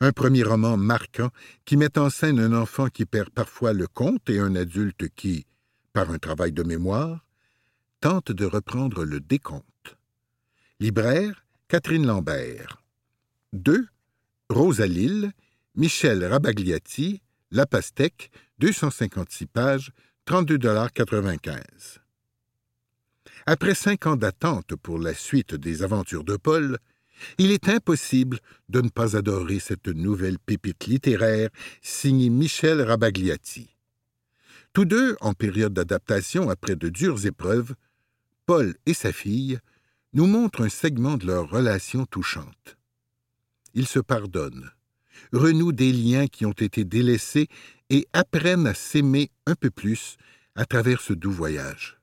Un 0.01 0.11
premier 0.11 0.43
roman 0.43 0.75
marquant 0.75 1.29
qui 1.63 1.77
met 1.77 1.97
en 1.97 2.09
scène 2.09 2.39
un 2.39 2.53
enfant 2.53 2.87
qui 2.87 3.05
perd 3.05 3.29
parfois 3.29 3.71
le 3.71 3.87
compte 3.87 4.29
et 4.29 4.39
un 4.39 4.55
adulte 4.55 5.07
qui, 5.15 5.45
par 5.93 6.11
un 6.11 6.17
travail 6.17 6.51
de 6.51 6.63
mémoire, 6.63 7.25
tente 8.01 8.31
de 8.31 8.45
reprendre 8.45 9.03
le 9.03 9.19
décompte. 9.19 9.97
Libraire, 10.79 11.45
Catherine 11.67 12.05
Lambert. 12.05 12.81
2. 13.53 13.87
Rosa 14.49 14.87
Lille, 14.87 15.31
Michel 15.75 16.25
Rabagliati, 16.25 17.21
La 17.51 17.65
Pastèque, 17.65 18.31
256 18.59 19.45
pages, 19.45 19.91
32,95 20.27 21.99
Après 23.45 23.75
cinq 23.75 24.07
ans 24.07 24.15
d'attente 24.15 24.75
pour 24.75 24.99
la 24.99 25.13
suite 25.13 25.55
des 25.55 25.83
aventures 25.83 26.23
de 26.23 26.37
Paul, 26.37 26.77
il 27.37 27.51
est 27.51 27.69
impossible 27.69 28.39
de 28.69 28.81
ne 28.81 28.89
pas 28.89 29.17
adorer 29.17 29.59
cette 29.59 29.87
nouvelle 29.87 30.39
pépite 30.39 30.85
littéraire 30.85 31.49
signée 31.81 32.29
Michel 32.29 32.81
Rabagliati. 32.81 33.75
Tous 34.73 34.85
deux, 34.85 35.17
en 35.21 35.33
période 35.33 35.73
d'adaptation 35.73 36.49
après 36.49 36.75
de 36.75 36.89
dures 36.89 37.25
épreuves, 37.25 37.73
Paul 38.45 38.75
et 38.85 38.93
sa 38.93 39.11
fille 39.11 39.59
nous 40.13 40.27
montrent 40.27 40.63
un 40.63 40.69
segment 40.69 41.17
de 41.17 41.27
leur 41.27 41.49
relation 41.49 42.05
touchante. 42.05 42.77
Ils 43.73 43.87
se 43.87 43.99
pardonnent, 43.99 44.71
renouent 45.33 45.71
des 45.71 45.91
liens 45.91 46.27
qui 46.27 46.45
ont 46.45 46.51
été 46.51 46.85
délaissés 46.85 47.47
et 47.89 48.07
apprennent 48.13 48.67
à 48.67 48.73
s'aimer 48.73 49.31
un 49.45 49.55
peu 49.55 49.69
plus 49.69 50.17
à 50.55 50.65
travers 50.65 51.01
ce 51.01 51.13
doux 51.13 51.31
voyage. 51.31 51.99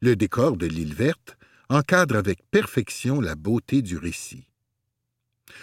Le 0.00 0.16
décor 0.16 0.56
de 0.56 0.66
l'île 0.66 0.94
verte 0.94 1.36
encadre 1.68 2.16
avec 2.16 2.40
perfection 2.50 3.20
la 3.20 3.34
beauté 3.34 3.82
du 3.82 3.96
récit. 3.96 4.46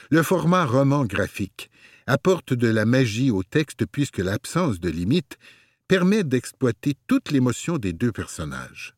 Le 0.10 0.24
format 0.24 0.66
roman 0.66 1.06
graphique 1.06 1.70
apporte 2.08 2.54
de 2.54 2.68
la 2.68 2.86
magie 2.86 3.32
au 3.32 3.44
texte 3.44 3.86
puisque 3.86 4.20
l'absence 4.20 4.80
de 4.80 4.90
limite 4.90 5.38
permet 5.88 6.24
d'exploiter 6.24 6.96
toute 7.08 7.32
l'émotion 7.32 7.78
des 7.78 7.94
deux 7.94 8.12
personnages. 8.12 8.96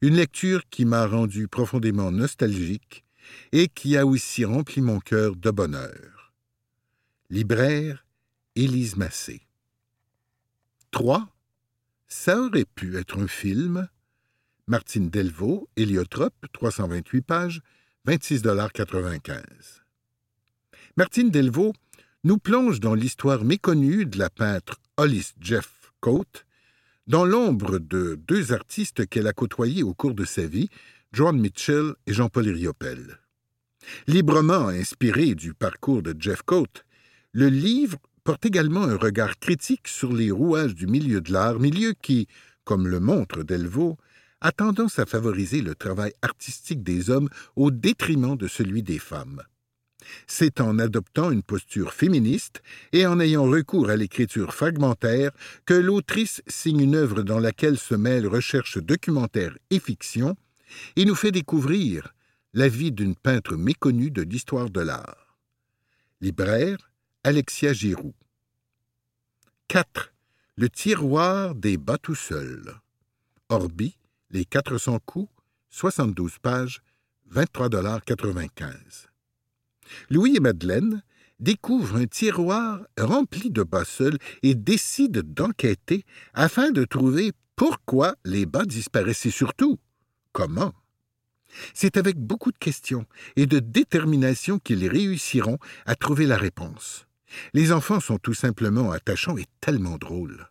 Une 0.00 0.16
lecture 0.16 0.62
qui 0.70 0.84
m'a 0.84 1.06
rendu 1.06 1.48
profondément 1.48 2.10
nostalgique 2.10 3.04
et 3.52 3.68
qui 3.68 3.96
a 3.96 4.06
aussi 4.06 4.44
rempli 4.44 4.80
mon 4.80 5.00
cœur 5.00 5.36
de 5.36 5.50
bonheur. 5.50 6.32
Libraire 7.30 8.06
Élise 8.54 8.96
Massé. 8.96 9.42
3. 10.90 11.28
Ça 12.06 12.40
aurait 12.40 12.66
pu 12.66 12.96
être 12.96 13.18
un 13.18 13.26
film. 13.26 13.88
Martine 14.66 15.10
Delvaux, 15.10 15.68
Héliotrope, 15.76 16.46
328 16.52 17.22
pages, 17.22 17.62
26,95 18.06 19.42
Martine 20.96 21.30
Delvaux 21.30 21.72
nous 22.22 22.38
plonge 22.38 22.78
dans 22.80 22.94
l'histoire 22.94 23.44
méconnue 23.44 24.06
de 24.06 24.18
la 24.18 24.30
peintre 24.30 24.80
Hollis 24.96 25.32
Jeff 25.40 25.83
Dans 27.06 27.24
l'ombre 27.24 27.78
de 27.78 28.18
deux 28.28 28.52
artistes 28.52 29.06
qu'elle 29.06 29.26
a 29.26 29.32
côtoyés 29.32 29.82
au 29.82 29.94
cours 29.94 30.14
de 30.14 30.24
sa 30.24 30.46
vie, 30.46 30.68
John 31.12 31.38
Mitchell 31.38 31.94
et 32.06 32.12
Jean-Paul 32.12 32.48
Riopel. 32.48 33.18
Librement 34.06 34.68
inspiré 34.68 35.34
du 35.34 35.54
parcours 35.54 36.02
de 36.02 36.14
Jeff 36.18 36.42
Coate, 36.42 36.84
le 37.32 37.48
livre 37.48 37.98
porte 38.22 38.46
également 38.46 38.84
un 38.84 38.96
regard 38.96 39.38
critique 39.38 39.88
sur 39.88 40.12
les 40.12 40.30
rouages 40.30 40.74
du 40.74 40.86
milieu 40.86 41.20
de 41.20 41.32
l'art, 41.32 41.58
milieu 41.58 41.94
qui, 42.00 42.26
comme 42.64 42.88
le 42.88 43.00
montre 43.00 43.42
Delvaux, 43.42 43.96
a 44.40 44.52
tendance 44.52 44.98
à 44.98 45.06
favoriser 45.06 45.62
le 45.62 45.74
travail 45.74 46.12
artistique 46.22 46.82
des 46.82 47.10
hommes 47.10 47.28
au 47.56 47.70
détriment 47.70 48.36
de 48.36 48.48
celui 48.48 48.82
des 48.82 48.98
femmes. 48.98 49.42
C'est 50.26 50.60
en 50.60 50.78
adoptant 50.78 51.30
une 51.30 51.42
posture 51.42 51.92
féministe 51.92 52.62
et 52.92 53.06
en 53.06 53.20
ayant 53.20 53.44
recours 53.44 53.90
à 53.90 53.96
l'écriture 53.96 54.54
fragmentaire 54.54 55.30
que 55.66 55.74
l'autrice 55.74 56.42
signe 56.46 56.80
une 56.80 56.94
œuvre 56.94 57.22
dans 57.22 57.40
laquelle 57.40 57.78
se 57.78 57.94
mêlent 57.94 58.26
recherche 58.26 58.78
documentaire 58.78 59.56
et 59.70 59.80
fiction 59.80 60.36
et 60.96 61.04
nous 61.04 61.14
fait 61.14 61.32
découvrir 61.32 62.14
la 62.52 62.68
vie 62.68 62.92
d'une 62.92 63.16
peintre 63.16 63.56
méconnue 63.56 64.10
de 64.10 64.22
l'histoire 64.22 64.70
de 64.70 64.80
l'art. 64.80 65.36
Libraire, 66.20 66.90
Alexia 67.24 67.72
Giroux. 67.72 68.14
4. 69.68 70.12
Le 70.56 70.68
tiroir 70.68 71.54
des 71.54 71.76
bas 71.76 71.98
tout 71.98 72.14
seuls. 72.14 72.74
Orbi, 73.48 73.96
les 74.30 74.44
400 74.44 75.00
coups, 75.04 75.30
72 75.70 76.38
pages, 76.38 76.82
23,95 77.32 79.13
Louis 80.10 80.36
et 80.36 80.40
Madeleine 80.40 81.02
découvrent 81.40 81.96
un 81.96 82.06
tiroir 82.06 82.80
rempli 82.98 83.50
de 83.50 83.62
bas 83.62 83.84
seuls 83.84 84.18
et 84.42 84.54
décident 84.54 85.22
d'enquêter 85.24 86.04
afin 86.32 86.70
de 86.70 86.84
trouver 86.84 87.32
pourquoi 87.56 88.16
les 88.24 88.46
bas 88.46 88.64
disparaissaient 88.64 89.30
surtout 89.30 89.78
comment? 90.32 90.72
C'est 91.72 91.96
avec 91.96 92.16
beaucoup 92.16 92.50
de 92.50 92.58
questions 92.58 93.06
et 93.36 93.46
de 93.46 93.60
détermination 93.60 94.58
qu'ils 94.58 94.88
réussiront 94.88 95.58
à 95.86 95.94
trouver 95.94 96.26
la 96.26 96.36
réponse. 96.36 97.06
Les 97.52 97.72
enfants 97.72 98.00
sont 98.00 98.18
tout 98.18 98.34
simplement 98.34 98.90
attachants 98.90 99.36
et 99.36 99.46
tellement 99.60 99.96
drôles. 99.98 100.48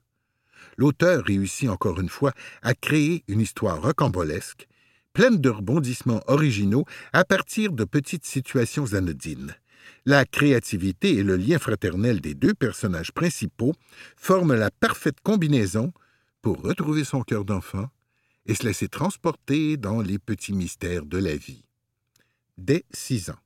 L'auteur 0.77 1.23
réussit 1.25 1.69
encore 1.69 1.99
une 1.99 2.09
fois 2.09 2.33
à 2.61 2.73
créer 2.73 3.23
une 3.27 3.41
histoire 3.41 3.81
rocambolesque, 3.81 4.67
pleine 5.13 5.39
de 5.39 5.49
rebondissements 5.49 6.21
originaux 6.27 6.85
à 7.13 7.23
partir 7.23 7.71
de 7.71 7.85
petites 7.85 8.25
situations 8.25 8.93
anodines. 8.93 9.55
La 10.05 10.25
créativité 10.25 11.15
et 11.15 11.23
le 11.23 11.37
lien 11.37 11.59
fraternel 11.59 12.19
des 12.19 12.33
deux 12.33 12.53
personnages 12.53 13.11
principaux 13.11 13.73
forment 14.17 14.55
la 14.55 14.71
parfaite 14.71 15.21
combinaison 15.23 15.93
pour 16.41 16.61
retrouver 16.61 17.03
son 17.03 17.21
cœur 17.21 17.45
d'enfant 17.45 17.87
et 18.45 18.55
se 18.55 18.63
laisser 18.63 18.89
transporter 18.89 19.77
dans 19.77 20.01
les 20.01 20.19
petits 20.19 20.53
mystères 20.53 21.05
de 21.05 21.17
la 21.17 21.35
vie. 21.35 21.63
Dès 22.57 22.83
six 22.91 23.29
ans. 23.29 23.39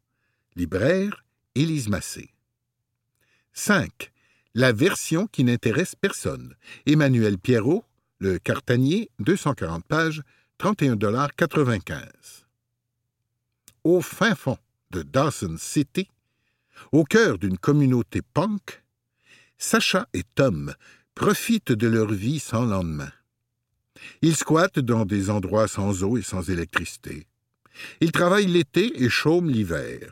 Libraire 0.56 1.24
Élise 1.54 1.90
Massé. 1.90 2.30
5. 3.54 4.12
La 4.56 4.72
version 4.72 5.28
qui 5.28 5.44
n'intéresse 5.44 5.96
personne. 5.96 6.56
Emmanuel 6.88 7.38
Pierrot, 7.38 7.86
Le 8.20 8.40
Cartanier, 8.40 9.12
240 9.20 9.86
pages, 9.86 10.24
31,95 10.60 12.46
Au 13.84 14.02
fin 14.02 14.34
fond 14.34 14.58
de 14.90 15.04
Dawson 15.04 15.56
City, 15.60 16.10
au 16.92 17.04
cœur 17.04 17.38
d'une 17.38 17.60
communauté 17.60 18.22
punk, 18.34 18.84
Sacha 19.60 20.08
et 20.14 20.24
Tom 20.36 20.74
profitent 21.14 21.72
de 21.72 21.88
leur 21.88 22.12
vie 22.12 22.40
sans 22.40 22.66
lendemain. 22.66 23.12
Ils 24.24 24.36
squattent 24.36 24.80
dans 24.80 25.06
des 25.06 25.30
endroits 25.30 25.68
sans 25.68 26.04
eau 26.04 26.18
et 26.18 26.24
sans 26.24 26.50
électricité. 26.50 27.28
Ils 28.02 28.12
travaillent 28.12 28.48
l'été 28.48 29.04
et 29.04 29.10
chôment 29.10 29.50
l'hiver. 29.50 30.12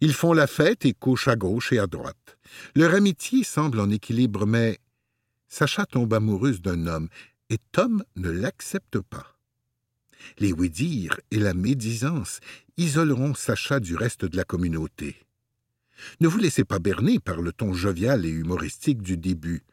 Ils 0.00 0.14
font 0.14 0.32
la 0.32 0.48
fête 0.48 0.84
et 0.84 0.94
couchent 0.94 1.28
à 1.28 1.36
gauche 1.36 1.72
et 1.72 1.78
à 1.78 1.86
droite. 1.86 2.38
Leur 2.74 2.92
amitié 2.94 3.44
semble 3.44 3.78
en 3.78 3.90
équilibre, 3.90 4.46
mais 4.46 4.80
Sacha 5.46 5.86
tombe 5.86 6.12
amoureuse 6.12 6.60
d'un 6.60 6.88
homme, 6.88 7.08
et 7.50 7.58
Tom 7.70 8.02
ne 8.16 8.30
l'accepte 8.30 8.98
pas. 8.98 9.35
Les 10.38 10.52
oui-dire 10.52 11.18
et 11.30 11.38
la 11.38 11.54
médisance 11.54 12.40
isoleront 12.76 13.34
Sacha 13.34 13.80
du 13.80 13.96
reste 13.96 14.24
de 14.26 14.36
la 14.36 14.44
communauté. 14.44 15.16
Ne 16.20 16.28
vous 16.28 16.38
laissez 16.38 16.64
pas 16.64 16.78
berner 16.78 17.18
par 17.18 17.40
le 17.40 17.52
ton 17.52 17.72
jovial 17.72 18.26
et 18.26 18.30
humoristique 18.30 19.00
du 19.00 19.16
début. 19.16 19.64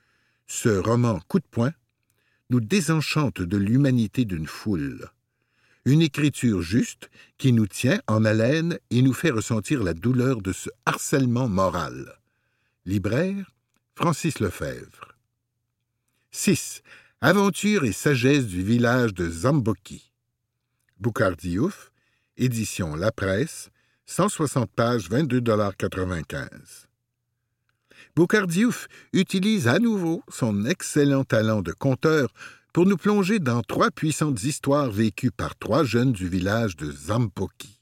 Ce 0.48 0.70
roman 0.70 1.20
coup 1.28 1.40
de 1.40 1.46
poing 1.50 1.74
nous 2.50 2.62
désenchante 2.62 3.42
de 3.42 3.58
l'humanité 3.58 4.24
d'une 4.24 4.48
foule. 4.48 5.10
Une 5.86 6.02
écriture 6.02 6.62
juste 6.62 7.10
qui 7.38 7.52
nous 7.52 7.68
tient 7.68 8.02
en 8.08 8.24
haleine 8.24 8.80
et 8.90 9.02
nous 9.02 9.14
fait 9.14 9.32
ressentir 9.32 9.84
la 9.84 9.94
douleur 9.94 10.42
de 10.42 10.54
ce 10.54 10.70
harcèlement 10.86 11.50
moral. 11.50 12.20
Libraire, 12.86 13.52
Francis 13.96 14.40
Lefebvre. 14.40 15.18
6. 16.32 16.84
Aventure 17.20 17.84
et 17.84 17.92
sagesse 17.92 18.46
du 18.46 18.64
village 18.64 19.14
de 19.14 19.30
Zamboki. 19.30 20.13
Boucardiouf, 21.04 21.92
édition 22.38 22.96
La 22.96 23.12
Presse, 23.12 23.70
160 24.06 24.72
pages, 24.72 25.10
22,95 25.10 26.48
Boucardiouf 28.16 28.88
utilise 29.12 29.68
à 29.68 29.80
nouveau 29.80 30.24
son 30.30 30.64
excellent 30.64 31.26
talent 31.26 31.62
de 31.62 31.74
conteur 31.74 32.30
pour 32.72 32.86
nous 32.86 32.96
plonger 32.96 33.40
dans 33.40 33.62
trois 33.64 33.92
puissantes 33.92 34.46
histoires 34.46 34.90
vécues 34.90 35.32
par 35.32 35.58
trois 35.58 35.84
jeunes 35.84 36.14
du 36.14 36.30
village 36.30 36.78
de 36.78 36.90
Zamboki. 36.90 37.82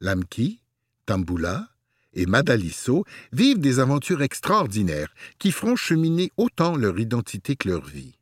Lamki, 0.00 0.60
Tamboula 1.06 1.68
et 2.14 2.26
Madalisso 2.26 3.04
vivent 3.30 3.60
des 3.60 3.78
aventures 3.78 4.22
extraordinaires 4.22 5.14
qui 5.38 5.52
feront 5.52 5.76
cheminer 5.76 6.32
autant 6.36 6.74
leur 6.74 6.98
identité 6.98 7.54
que 7.54 7.68
leur 7.68 7.86
vie. 7.86 8.18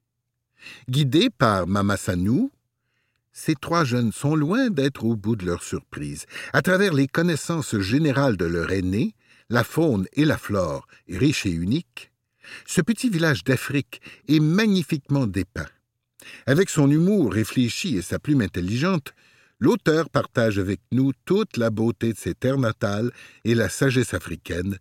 Guidés 0.90 1.31
par 1.31 1.66
Mama 1.66 1.96
Sanou, 1.96 2.50
ces 3.35 3.57
trois 3.57 3.85
jeunes 3.85 4.12
sont 4.12 4.37
loin 4.37 4.70
d'être 4.70 5.05
au 5.05 5.16
bout 5.16 5.37
de 5.37 5.44
leur 5.44 5.62
surprise. 5.62 6.25
À 6.53 6.62
travers 6.62 6.94
les 6.94 7.09
connaissances 7.09 7.77
générales 7.79 8.37
de 8.37 8.44
leur 8.47 8.70
aîné, 8.70 9.14
la 9.51 9.64
faune 9.64 10.07
et 10.14 10.25
la 10.25 10.38
flore, 10.38 10.87
riches 11.09 11.44
et 11.44 11.51
uniques, 11.51 12.12
ce 12.66 12.81
petit 12.81 13.11
village 13.11 13.44
d'Afrique 13.44 14.01
est 14.29 14.40
magnifiquement 14.40 15.27
dépeint. 15.27 15.68
Avec 16.47 16.70
son 16.70 16.90
humour 16.90 17.33
réfléchi 17.33 17.97
et 17.97 18.03
sa 18.03 18.18
plume 18.18 18.40
intelligente, 18.40 19.14
l'auteur 19.59 20.09
partage 20.11 20.59
avec 20.59 20.81
nous 20.92 21.12
toute 21.25 21.57
la 21.57 21.70
beauté 21.70 22.12
de 22.12 22.18
ses 22.18 22.35
terres 22.35 22.59
natales 22.59 23.11
et 23.44 23.55
la 23.55 23.68
sagesse 23.68 24.14
africaine, 24.14 24.79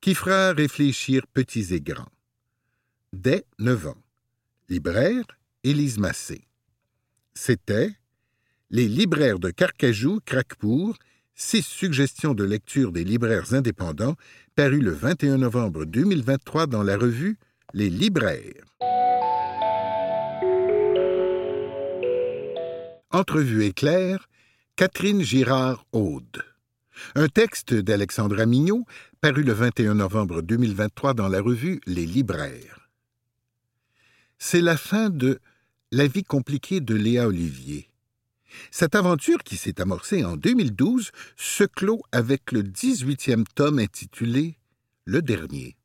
qui 0.00 0.14
fera 0.14 0.52
réfléchir 0.52 1.26
petits 1.26 1.74
et 1.74 1.80
grands. 1.80 2.12
Dès 3.12 3.44
neuf 3.58 3.86
ans. 3.86 3.98
Libraire, 4.68 5.24
Élise 5.64 5.98
Massé. 5.98 6.47
C'était 7.40 7.92
Les 8.68 8.88
libraires 8.88 9.38
de 9.38 9.50
Carcajou, 9.50 10.18
Craquepour, 10.26 10.96
six 11.36 11.62
suggestions 11.62 12.34
de 12.34 12.42
lecture 12.42 12.90
des 12.90 13.04
libraires 13.04 13.54
indépendants, 13.54 14.16
paru 14.56 14.80
le 14.80 14.90
21 14.90 15.38
novembre 15.38 15.84
2023 15.84 16.66
dans 16.66 16.82
la 16.82 16.96
revue 16.96 17.38
Les 17.74 17.90
libraires. 17.90 18.64
Entrevue 23.12 23.66
éclair, 23.66 24.28
Catherine 24.74 25.22
Girard-Aude. 25.22 26.42
Un 27.14 27.28
texte 27.28 27.72
d'Alexandra 27.72 28.46
Mignot, 28.46 28.84
paru 29.20 29.44
le 29.44 29.52
21 29.52 29.94
novembre 29.94 30.42
2023 30.42 31.14
dans 31.14 31.28
la 31.28 31.40
revue 31.40 31.80
Les 31.86 32.04
Libraires. 32.04 32.90
C'est 34.38 34.60
la 34.60 34.76
fin 34.76 35.08
de 35.08 35.38
La 35.90 36.06
vie 36.06 36.22
compliquée 36.22 36.80
de 36.80 36.94
Léa 36.94 37.28
Olivier. 37.28 37.88
Cette 38.70 38.94
aventure, 38.94 39.42
qui 39.42 39.56
s'est 39.56 39.80
amorcée 39.80 40.22
en 40.22 40.36
2012, 40.36 41.12
se 41.34 41.64
clôt 41.64 42.02
avec 42.12 42.52
le 42.52 42.62
18e 42.62 43.44
tome 43.54 43.78
intitulé 43.78 44.58
Le 45.06 45.22
Dernier. 45.22 45.76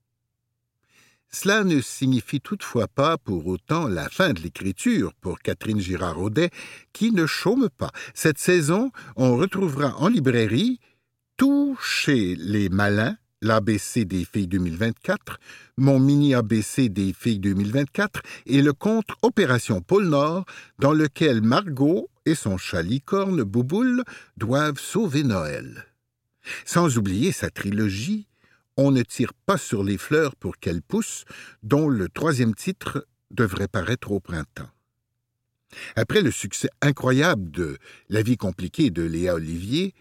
Cela 1.31 1.63
ne 1.63 1.79
signifie 1.79 2.41
toutefois 2.41 2.89
pas 2.89 3.17
pour 3.17 3.47
autant 3.47 3.87
la 3.87 4.09
fin 4.09 4.33
de 4.33 4.41
l'écriture 4.41 5.13
pour 5.21 5.39
Catherine 5.39 5.79
Girard-Audet, 5.79 6.49
qui 6.91 7.13
ne 7.13 7.25
chôme 7.25 7.69
pas. 7.69 7.91
Cette 8.13 8.39
saison, 8.39 8.91
on 9.15 9.37
retrouvera 9.37 9.95
en 9.99 10.09
librairie 10.09 10.81
tout 11.37 11.77
chez 11.81 12.35
les 12.35 12.67
malins, 12.67 13.15
l'ABC 13.43 14.05
des 14.05 14.25
filles 14.25 14.47
2024, 14.47 15.39
mon 15.77 15.99
mini 15.99 16.33
ABC 16.33 16.89
des 16.89 17.13
filles 17.13 17.39
2024 17.39 18.21
et 18.47 18.61
le 18.61 18.73
conte 18.73 19.09
Opération 19.21 19.81
Pôle 19.81 20.07
Nord, 20.07 20.45
dans 20.79 20.93
lequel 20.93 21.41
Margot 21.41 22.09
et 22.25 22.35
son 22.35 22.57
chat 22.57 22.81
licorne 22.81 23.43
Bouboule 23.43 24.03
doivent 24.37 24.79
sauver 24.79 25.23
Noël. 25.23 25.85
Sans 26.65 26.97
oublier 26.97 27.31
sa 27.31 27.49
trilogie 27.49 28.27
on 28.77 28.91
ne 28.91 29.03
tire 29.03 29.33
pas 29.33 29.57
sur 29.57 29.83
les 29.83 29.97
fleurs 29.97 30.35
pour 30.35 30.57
qu'elles 30.57 30.81
poussent, 30.81 31.25
dont 31.61 31.89
le 31.89 32.09
troisième 32.09 32.55
titre 32.55 33.07
devrait 33.31 33.67
paraître 33.67 34.11
au 34.11 34.19
printemps. 34.19 34.69
Après 35.95 36.21
le 36.21 36.31
succès 36.31 36.69
incroyable 36.81 37.49
de 37.51 37.77
La 38.09 38.21
vie 38.21 38.37
compliquée 38.37 38.89
de 38.89 39.03
Léa 39.03 39.35
Olivier, 39.35 39.93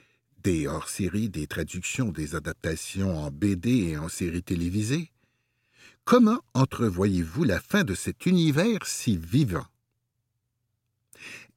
des 0.42 0.66
hors-séries, 0.66 1.28
des 1.28 1.46
traductions, 1.46 2.11
des 2.11 2.35
adaptations 2.35 3.18
en 3.18 3.31
BD 3.31 3.90
et 3.90 3.98
en 3.98 4.09
séries 4.09 4.42
télévisées, 4.42 5.11
comment 6.05 6.40
entrevoyez-vous 6.55 7.44
la 7.44 7.61
fin 7.61 7.85
de 7.85 7.94
cet 7.94 8.26
univers 8.26 8.87
si 8.87 9.16
vivant? 9.16 9.66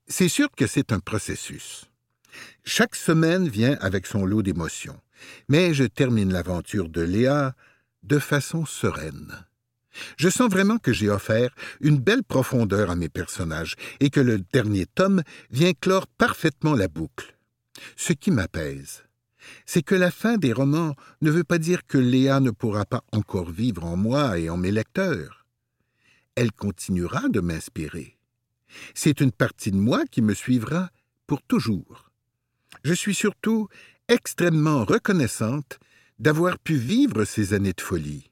C'est 0.08 0.30
sûr 0.30 0.50
que 0.52 0.68
c'est 0.68 0.92
un 0.92 1.00
processus. 1.00 1.86
Chaque 2.64 2.96
semaine 2.96 3.48
vient 3.48 3.78
avec 3.82 4.06
son 4.06 4.26
lot 4.26 4.44
d'émotions. 4.44 5.00
Mais 5.50 5.74
je 5.74 5.86
termine 5.86 6.32
l'aventure 6.32 6.90
de 6.90 7.02
Léa 7.02 7.56
de 8.04 8.20
façon 8.20 8.66
sereine. 8.66 9.46
Je 10.18 10.30
sens 10.30 10.52
vraiment 10.52 10.78
que 10.78 10.92
j'ai 10.92 11.10
offert 11.10 11.56
une 11.80 12.00
belle 12.00 12.24
profondeur 12.24 12.92
à 12.92 12.96
mes 12.96 13.10
personnages 13.10 13.76
et 14.00 14.10
que 14.10 14.20
le 14.20 14.40
dernier 14.40 14.86
tome 14.86 15.24
vient 15.52 15.72
clore 15.74 16.08
parfaitement 16.08 16.76
la 16.76 16.90
boucle. 16.90 17.35
Ce 17.96 18.14
qui 18.14 18.32
m'apaise, 18.32 19.04
c'est 19.66 19.84
que 19.84 19.96
la 19.96 20.12
fin 20.12 20.38
des 20.38 20.54
romans 20.54 20.96
ne 21.22 21.32
veut 21.32 21.44
pas 21.44 21.58
dire 21.58 21.86
que 21.86 21.98
Léa 21.98 22.40
ne 22.40 22.52
pourra 22.52 22.86
pas 22.86 23.04
encore 23.12 23.52
vivre 23.52 23.86
en 23.86 23.96
moi 23.96 24.40
et 24.40 24.50
en 24.50 24.58
mes 24.58 24.72
lecteurs. 24.72 25.46
Elle 26.36 26.52
continuera 26.52 27.30
de 27.30 27.40
m'inspirer. 27.40 28.18
C'est 28.94 29.22
une 29.22 29.32
partie 29.32 29.72
de 29.72 29.78
moi 29.78 30.06
qui 30.06 30.22
me 30.22 30.34
suivra 30.34 30.90
pour 31.28 31.42
toujours. 31.42 32.12
Je 32.84 32.94
suis 32.94 33.16
surtout 33.16 33.68
extrêmement 34.08 34.84
reconnaissante 34.86 35.80
d'avoir 36.20 36.60
pu 36.60 36.76
vivre 36.76 37.26
ces 37.26 37.54
années 37.54 37.74
de 37.74 37.82
folie. 37.82 38.32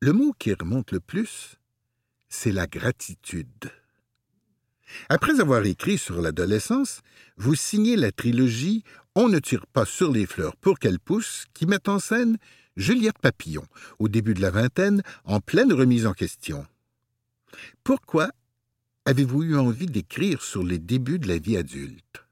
Le 0.00 0.12
mot 0.12 0.32
qui 0.38 0.52
remonte 0.54 0.92
le 0.92 1.00
plus, 1.00 1.58
c'est 2.28 2.52
la 2.52 2.66
gratitude. 2.66 3.70
Après 5.08 5.40
avoir 5.40 5.64
écrit 5.64 5.98
sur 5.98 6.20
l'adolescence, 6.20 7.00
vous 7.36 7.54
signez 7.54 7.96
la 7.96 8.12
trilogie 8.12 8.84
On 9.14 9.28
ne 9.28 9.38
tire 9.38 9.66
pas 9.66 9.84
sur 9.84 10.12
les 10.12 10.26
fleurs 10.26 10.56
pour 10.56 10.78
qu'elles 10.78 11.00
poussent, 11.00 11.46
qui 11.54 11.66
met 11.66 11.88
en 11.88 11.98
scène 11.98 12.36
Juliette 12.76 13.18
Papillon, 13.18 13.64
au 13.98 14.08
début 14.08 14.34
de 14.34 14.40
la 14.40 14.50
vingtaine, 14.50 15.02
en 15.24 15.40
pleine 15.40 15.72
remise 15.72 16.06
en 16.06 16.12
question. 16.12 16.66
Pourquoi 17.82 18.30
avez-vous 19.04 19.42
eu 19.42 19.56
envie 19.56 19.86
d'écrire 19.86 20.42
sur 20.42 20.62
les 20.62 20.78
débuts 20.78 21.18
de 21.18 21.28
la 21.28 21.38
vie 21.38 21.56
adulte? 21.56 22.24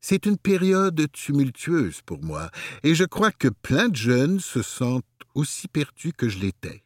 C'est 0.00 0.24
une 0.24 0.38
période 0.38 1.06
tumultueuse 1.12 2.00
pour 2.06 2.22
moi, 2.24 2.50
et 2.82 2.94
je 2.94 3.04
crois 3.04 3.32
que 3.32 3.48
plein 3.48 3.88
de 3.88 3.96
jeunes 3.96 4.40
se 4.40 4.62
sentent 4.62 5.04
aussi 5.34 5.68
perdus 5.68 6.14
que 6.14 6.28
je 6.28 6.38
l'étais. 6.38 6.82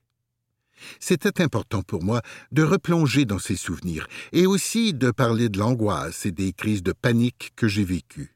C'était 1.00 1.42
important 1.42 1.82
pour 1.82 2.02
moi 2.02 2.22
de 2.52 2.62
replonger 2.62 3.24
dans 3.24 3.38
ces 3.38 3.56
souvenirs, 3.56 4.06
et 4.32 4.46
aussi 4.46 4.94
de 4.94 5.10
parler 5.10 5.48
de 5.48 5.58
l'angoisse 5.58 6.26
et 6.26 6.32
des 6.32 6.52
crises 6.52 6.82
de 6.82 6.92
panique 6.92 7.52
que 7.56 7.68
j'ai 7.68 7.84
vécues. 7.84 8.34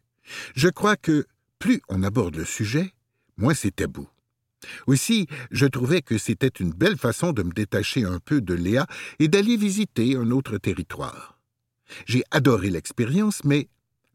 Je 0.54 0.68
crois 0.68 0.96
que 0.96 1.26
plus 1.58 1.82
on 1.88 2.02
aborde 2.02 2.36
le 2.36 2.44
sujet, 2.44 2.92
moins 3.36 3.54
c'est 3.54 3.76
tabou. 3.76 4.08
Aussi, 4.86 5.28
je 5.50 5.66
trouvais 5.66 6.02
que 6.02 6.18
c'était 6.18 6.48
une 6.48 6.72
belle 6.72 6.98
façon 6.98 7.32
de 7.32 7.42
me 7.42 7.52
détacher 7.52 8.04
un 8.04 8.18
peu 8.18 8.40
de 8.40 8.54
Léa 8.54 8.86
et 9.18 9.28
d'aller 9.28 9.56
visiter 9.56 10.16
un 10.16 10.30
autre 10.30 10.58
territoire. 10.58 11.38
J'ai 12.06 12.22
adoré 12.30 12.70
l'expérience, 12.70 13.44
mais 13.44 13.68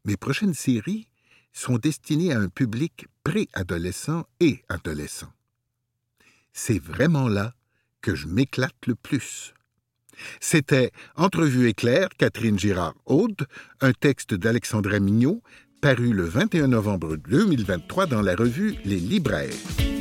mes 0.05 0.17
prochaines 0.17 0.53
séries 0.53 1.07
sont 1.53 1.77
destinées 1.77 2.33
à 2.33 2.39
un 2.39 2.49
public 2.49 3.07
préadolescent 3.23 4.25
et 4.39 4.61
adolescent. 4.69 5.31
C'est 6.51 6.79
vraiment 6.79 7.27
là 7.27 7.53
que 8.03 8.13
je 8.13 8.27
m'éclate 8.27 8.85
le 8.85 8.93
plus. 8.93 9.55
C'était 10.39 10.91
Entrevue 11.15 11.67
éclair, 11.69 12.09
Catherine 12.19 12.59
Girard-Aude, 12.59 13.47
un 13.81 13.93
texte 13.93 14.35
d'Alexandra 14.35 14.99
Mignot, 14.99 15.41
paru 15.81 16.13
le 16.13 16.25
21 16.25 16.67
novembre 16.67 17.15
2023 17.15 18.05
dans 18.05 18.21
la 18.21 18.35
revue 18.35 18.75
Les 18.85 18.99
Libraires. 18.99 19.92